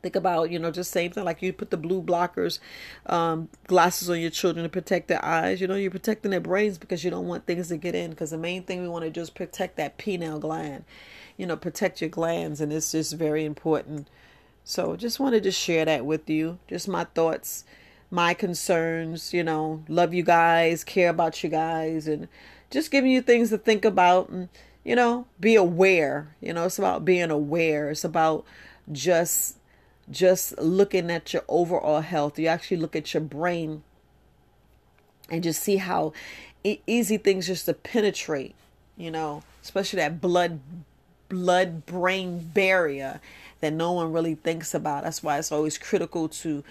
think 0.03 0.15
about 0.15 0.51
you 0.51 0.59
know 0.59 0.71
just 0.71 0.91
same 0.91 1.11
thing 1.11 1.25
like 1.25 1.43
you 1.43 1.53
put 1.53 1.71
the 1.71 1.77
blue 1.77 2.01
blockers 2.01 2.61
um, 3.07 3.49
glasses 3.67 4.09
on 4.09 4.21
your 4.21 4.31
children 4.31 4.65
to 4.65 4.69
protect 4.69 5.09
their 5.09 5.25
eyes. 5.25 5.61
You 5.61 5.69
know 5.69 5.77
you're 5.77 5.93
protecting 5.93 6.33
their 6.33 6.41
brains 6.41 6.77
because 6.77 7.05
you 7.05 7.11
don't 7.11 7.29
want 7.29 7.47
things 7.47 7.69
to 7.69 7.77
get 7.77 7.95
in 7.95 8.11
because 8.11 8.31
the 8.31 8.39
main 8.39 8.65
thing 8.65 8.83
we 8.83 8.89
want 8.89 9.05
to 9.05 9.11
do 9.11 9.21
is 9.21 9.31
protect 9.31 9.77
that 9.77 9.97
pineal 9.97 10.39
gland 10.39 10.85
you 11.37 11.47
know 11.47 11.57
protect 11.57 12.01
your 12.01 12.11
glands 12.11 12.61
and 12.61 12.73
it's 12.73 12.93
just 12.93 13.15
very 13.15 13.45
important. 13.45 14.09
So 14.65 14.97
just 14.97 15.19
wanted 15.19 15.45
to 15.45 15.51
share 15.53 15.87
that 15.87 16.05
with 16.05 16.29
you. 16.29 16.59
Just 16.69 16.89
my 16.89 17.05
thoughts 17.05 17.65
my 18.11 18.35
concerns, 18.35 19.35
you 19.35 19.45
know, 19.45 19.83
love 19.89 20.15
you 20.15 20.23
guys, 20.23 20.85
care 20.85 21.11
about 21.11 21.43
you 21.43 21.51
guys, 21.51 22.07
and 22.07 22.29
just 22.71 22.91
giving 22.91 23.11
you 23.11 23.23
things 23.23 23.51
to 23.51 23.59
think 23.59 23.85
about 23.85 24.29
and, 24.29 24.49
you 24.85 24.97
know, 24.97 25.27
be 25.39 25.55
aware. 25.55 26.35
You 26.41 26.53
know, 26.53 26.65
it's 26.65 26.79
about 26.79 27.05
being 27.05 27.31
aware. 27.31 27.91
It's 27.91 28.05
about 28.05 28.45
just 28.91 29.57
just 30.11 30.59
looking 30.59 31.11
at 31.11 31.33
your 31.35 31.45
overall 31.49 32.01
health. 32.01 32.39
You 32.39 32.47
actually 32.47 32.79
look 32.79 32.97
at 32.97 33.13
your 33.13 33.21
brain 33.21 33.83
and 35.31 35.43
just 35.43 35.63
see 35.63 35.77
how 35.77 36.13
easy 36.65 37.19
things 37.19 37.47
just 37.47 37.67
to 37.67 37.75
penetrate, 37.75 38.55
you 38.97 39.11
know, 39.11 39.43
especially 39.63 39.99
that 39.99 40.21
blood 40.21 40.61
blood 41.29 41.85
brain 41.85 42.39
barrier 42.55 43.21
that 43.61 43.73
no 43.73 43.93
one 43.93 44.13
really 44.13 44.35
thinks 44.35 44.73
about. 44.73 45.05
That's 45.05 45.23
why 45.23 45.39
it's 45.39 45.53
always 45.53 45.77
critical 45.77 46.29
to 46.29 46.65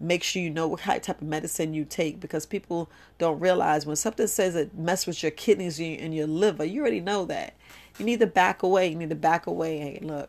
make 0.00 0.22
sure 0.22 0.42
you 0.42 0.50
know 0.50 0.68
what 0.68 0.80
type 0.80 1.08
of 1.08 1.22
medicine 1.22 1.74
you 1.74 1.84
take 1.84 2.20
because 2.20 2.46
people 2.46 2.90
don't 3.18 3.40
realize 3.40 3.86
when 3.86 3.96
something 3.96 4.26
says 4.26 4.56
it 4.56 4.76
mess 4.76 5.06
with 5.06 5.22
your 5.22 5.30
kidneys 5.32 5.78
and 5.80 6.14
your 6.14 6.26
liver, 6.26 6.64
you 6.64 6.80
already 6.80 7.00
know 7.00 7.24
that. 7.26 7.54
You 7.98 8.04
need 8.04 8.20
to 8.20 8.26
back 8.26 8.62
away. 8.62 8.88
You 8.88 8.96
need 8.96 9.10
to 9.10 9.16
back 9.16 9.46
away. 9.46 9.78
Hey, 9.78 9.98
look, 10.02 10.28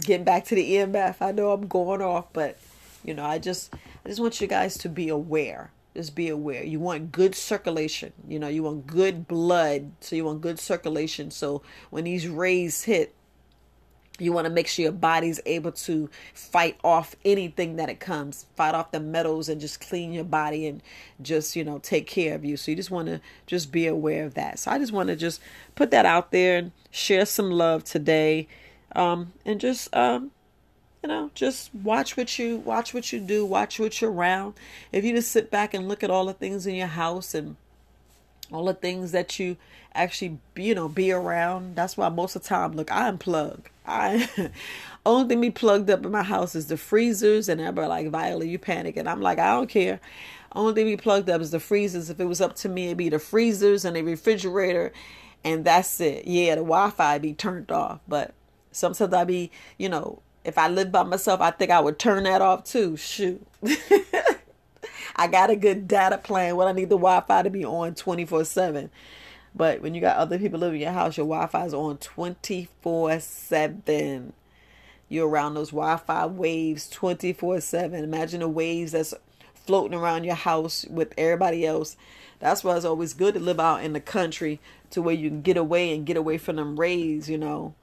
getting 0.00 0.24
back 0.24 0.44
to 0.46 0.54
the 0.54 0.72
EMF. 0.72 1.16
I 1.20 1.32
know 1.32 1.50
I'm 1.50 1.66
going 1.66 2.02
off, 2.02 2.32
but 2.32 2.58
You 3.06 3.14
know, 3.14 3.24
I 3.24 3.38
just 3.38 3.72
I 4.04 4.08
just 4.08 4.20
want 4.20 4.40
you 4.40 4.46
guys 4.48 4.76
to 4.78 4.88
be 4.88 5.08
aware. 5.08 5.70
Just 5.94 6.14
be 6.14 6.28
aware. 6.28 6.62
You 6.62 6.80
want 6.80 7.12
good 7.12 7.34
circulation. 7.34 8.12
You 8.28 8.38
know, 8.38 8.48
you 8.48 8.62
want 8.64 8.86
good 8.86 9.26
blood. 9.26 9.92
So 10.00 10.16
you 10.16 10.24
want 10.24 10.42
good 10.42 10.58
circulation. 10.58 11.30
So 11.30 11.62
when 11.90 12.04
these 12.04 12.28
rays 12.28 12.82
hit, 12.84 13.14
you 14.18 14.32
want 14.32 14.46
to 14.46 14.52
make 14.52 14.66
sure 14.66 14.82
your 14.82 14.92
body's 14.92 15.40
able 15.46 15.72
to 15.72 16.08
fight 16.34 16.78
off 16.82 17.16
anything 17.24 17.76
that 17.76 17.88
it 17.88 18.00
comes 18.00 18.46
fight 18.56 18.74
off 18.74 18.90
the 18.90 19.00
metals 19.00 19.48
and 19.48 19.60
just 19.60 19.80
clean 19.80 20.12
your 20.12 20.24
body 20.24 20.66
and 20.66 20.82
just 21.20 21.56
you 21.56 21.64
know 21.64 21.78
take 21.78 22.06
care 22.06 22.34
of 22.34 22.44
you. 22.44 22.56
So 22.56 22.70
you 22.70 22.76
just 22.76 22.90
want 22.90 23.08
to 23.08 23.20
just 23.46 23.72
be 23.72 23.86
aware 23.86 24.24
of 24.24 24.34
that. 24.34 24.58
So 24.58 24.70
i 24.70 24.78
just 24.78 24.92
want 24.92 25.08
to 25.08 25.16
just 25.16 25.40
put 25.74 25.90
that 25.90 26.06
out 26.06 26.32
there 26.32 26.58
and 26.58 26.72
share 26.90 27.26
some 27.26 27.50
love 27.50 27.84
today. 27.84 28.48
Um 28.94 29.32
and 29.44 29.60
just 29.60 29.94
um 29.94 30.30
you 31.02 31.08
know 31.08 31.30
just 31.34 31.74
watch 31.74 32.16
what 32.16 32.38
you 32.38 32.56
watch 32.58 32.94
what 32.94 33.12
you 33.12 33.20
do 33.20 33.44
watch 33.44 33.78
what 33.78 34.00
you're 34.00 34.12
around. 34.12 34.54
If 34.92 35.04
you 35.04 35.14
just 35.14 35.30
sit 35.30 35.50
back 35.50 35.74
and 35.74 35.88
look 35.88 36.02
at 36.02 36.10
all 36.10 36.26
the 36.26 36.34
things 36.34 36.66
in 36.66 36.74
your 36.74 36.86
house 36.86 37.34
and 37.34 37.56
all 38.52 38.64
the 38.64 38.74
things 38.74 39.12
that 39.12 39.38
you 39.38 39.56
actually 39.94 40.38
you 40.56 40.74
know 40.74 40.88
be 40.88 41.12
around. 41.12 41.76
That's 41.76 41.96
why 41.96 42.08
most 42.08 42.36
of 42.36 42.42
the 42.42 42.48
time 42.48 42.72
look 42.72 42.90
i 42.92 43.10
unplug. 43.10 43.60
I 43.86 44.28
only 45.06 45.28
thing 45.28 45.40
be 45.40 45.50
plugged 45.50 45.90
up 45.90 46.04
in 46.04 46.12
my 46.12 46.22
house 46.22 46.54
is 46.54 46.66
the 46.68 46.76
freezers 46.76 47.48
and 47.48 47.60
everybody 47.60 47.88
like 47.88 48.10
viola 48.10 48.44
you 48.44 48.58
panic 48.58 48.96
and 48.96 49.08
i'm 49.08 49.20
like 49.20 49.38
i 49.38 49.52
don't 49.52 49.68
care. 49.68 50.00
Only 50.52 50.74
thing 50.74 50.86
be 50.86 50.96
plugged 50.96 51.28
up 51.28 51.40
is 51.42 51.50
the 51.50 51.60
freezers. 51.60 52.08
If 52.08 52.18
it 52.18 52.24
was 52.24 52.40
up 52.40 52.56
to 52.56 52.68
me 52.68 52.86
it'd 52.86 52.98
be 52.98 53.08
the 53.08 53.18
freezers 53.18 53.84
and 53.84 53.96
the 53.96 54.02
refrigerator 54.02 54.92
and 55.44 55.64
that's 55.64 56.00
it. 56.00 56.26
Yeah 56.26 56.54
the 56.56 56.62
wi-fi 56.62 57.18
be 57.18 57.32
turned 57.32 57.70
off 57.70 58.00
but 58.08 58.34
sometimes 58.72 59.12
i 59.14 59.24
be 59.24 59.50
you 59.78 59.88
know 59.88 60.20
if 60.44 60.58
i 60.58 60.68
live 60.68 60.92
by 60.92 61.02
myself 61.02 61.40
i 61.40 61.50
think 61.50 61.70
i 61.70 61.80
would 61.80 61.98
turn 61.98 62.24
that 62.24 62.42
off 62.42 62.64
too. 62.64 62.96
Shoot 62.96 63.46
I 65.16 65.26
got 65.28 65.50
a 65.50 65.56
good 65.56 65.88
data 65.88 66.18
plan 66.18 66.56
when 66.56 66.68
I 66.68 66.72
need 66.72 66.90
the 66.90 66.96
Wi 66.96 67.20
Fi 67.22 67.42
to 67.42 67.50
be 67.50 67.64
on 67.64 67.94
24 67.94 68.44
7. 68.44 68.90
But 69.54 69.80
when 69.80 69.94
you 69.94 70.02
got 70.02 70.18
other 70.18 70.38
people 70.38 70.60
living 70.60 70.76
in 70.76 70.82
your 70.82 70.92
house, 70.92 71.16
your 71.16 71.26
Wi 71.26 71.46
Fi 71.46 71.64
is 71.64 71.74
on 71.74 71.96
24 71.96 73.18
7. 73.18 74.32
You're 75.08 75.28
around 75.28 75.54
those 75.54 75.70
Wi 75.70 75.96
Fi 75.96 76.26
waves 76.26 76.90
24 76.90 77.62
7. 77.62 78.04
Imagine 78.04 78.40
the 78.40 78.48
waves 78.48 78.92
that's 78.92 79.14
floating 79.54 79.98
around 79.98 80.24
your 80.24 80.34
house 80.34 80.84
with 80.90 81.14
everybody 81.16 81.64
else. 81.64 81.96
That's 82.38 82.62
why 82.62 82.76
it's 82.76 82.84
always 82.84 83.14
good 83.14 83.32
to 83.34 83.40
live 83.40 83.58
out 83.58 83.82
in 83.82 83.94
the 83.94 84.00
country 84.00 84.60
to 84.90 85.00
where 85.00 85.14
you 85.14 85.30
can 85.30 85.40
get 85.40 85.56
away 85.56 85.94
and 85.94 86.04
get 86.04 86.18
away 86.18 86.36
from 86.36 86.56
them 86.56 86.78
rays, 86.78 87.30
you 87.30 87.38
know. 87.38 87.74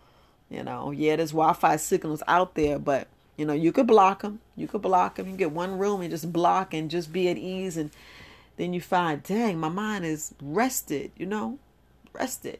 You 0.51 0.63
know, 0.63 0.91
yeah, 0.91 1.15
there's 1.15 1.31
Wi 1.31 1.53
Fi 1.53 1.77
signals 1.77 2.21
out 2.27 2.53
there, 2.53 2.77
but 2.77 3.07
you 3.37 3.45
know, 3.45 3.53
you 3.53 3.71
could 3.71 3.87
block 3.87 4.21
them. 4.21 4.39
You 4.55 4.67
could 4.67 4.81
block 4.81 5.15
them. 5.15 5.27
You 5.27 5.35
get 5.35 5.51
one 5.51 5.77
room 5.77 6.01
and 6.01 6.11
just 6.11 6.31
block 6.31 6.73
and 6.73 6.89
just 6.89 7.11
be 7.11 7.29
at 7.29 7.37
ease. 7.37 7.77
And 7.77 7.91
then 8.57 8.73
you 8.73 8.81
find, 8.81 9.23
dang, 9.23 9.59
my 9.59 9.69
mind 9.69 10.05
is 10.05 10.33
rested, 10.41 11.11
you 11.17 11.25
know, 11.25 11.57
rested. 12.13 12.59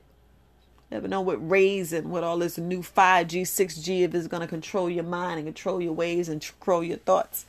Never 0.89 1.07
know 1.07 1.21
what 1.21 1.49
rays 1.49 1.91
and 1.93 2.11
what 2.11 2.23
all 2.23 2.37
this 2.37 2.57
new 2.57 2.81
5G, 2.81 3.41
6G, 3.41 4.01
if 4.01 4.13
it's 4.13 4.27
going 4.27 4.41
to 4.41 4.47
control 4.47 4.89
your 4.89 5.03
mind 5.03 5.39
and 5.39 5.47
control 5.47 5.81
your 5.81 5.93
ways 5.93 6.29
and 6.29 6.41
control 6.41 6.83
your 6.83 6.97
thoughts. 6.97 7.45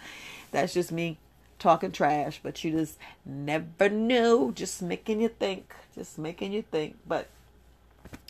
That's 0.50 0.72
just 0.72 0.92
me 0.92 1.18
talking 1.58 1.92
trash, 1.92 2.40
but 2.42 2.62
you 2.64 2.72
just 2.72 2.98
never 3.24 3.88
know. 3.88 4.50
Just 4.50 4.82
making 4.82 5.20
you 5.20 5.28
think. 5.28 5.74
Just 5.94 6.18
making 6.18 6.52
you 6.52 6.62
think. 6.62 6.96
But 7.06 7.28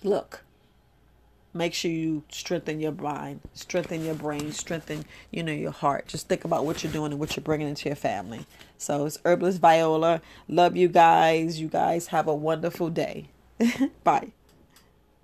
look, 0.02 0.42
make 1.54 1.72
sure 1.72 1.90
you 1.90 2.24
strengthen 2.28 2.80
your 2.80 2.92
mind, 2.92 3.40
strengthen 3.54 4.04
your 4.04 4.14
brain, 4.14 4.52
strengthen, 4.52 5.04
you 5.30 5.42
know, 5.42 5.52
your 5.52 5.70
heart. 5.70 6.08
Just 6.08 6.28
think 6.28 6.44
about 6.44 6.66
what 6.66 6.82
you're 6.82 6.92
doing 6.92 7.12
and 7.12 7.20
what 7.20 7.36
you're 7.36 7.44
bringing 7.44 7.68
into 7.68 7.88
your 7.88 7.96
family. 7.96 8.46
So 8.76 9.06
it's 9.06 9.18
Herbalist 9.24 9.60
Viola. 9.60 10.20
Love 10.48 10.76
you 10.76 10.88
guys. 10.88 11.60
You 11.60 11.68
guys 11.68 12.08
have 12.08 12.26
a 12.26 12.34
wonderful 12.34 12.90
day. 12.90 13.28
Bye. 14.04 14.32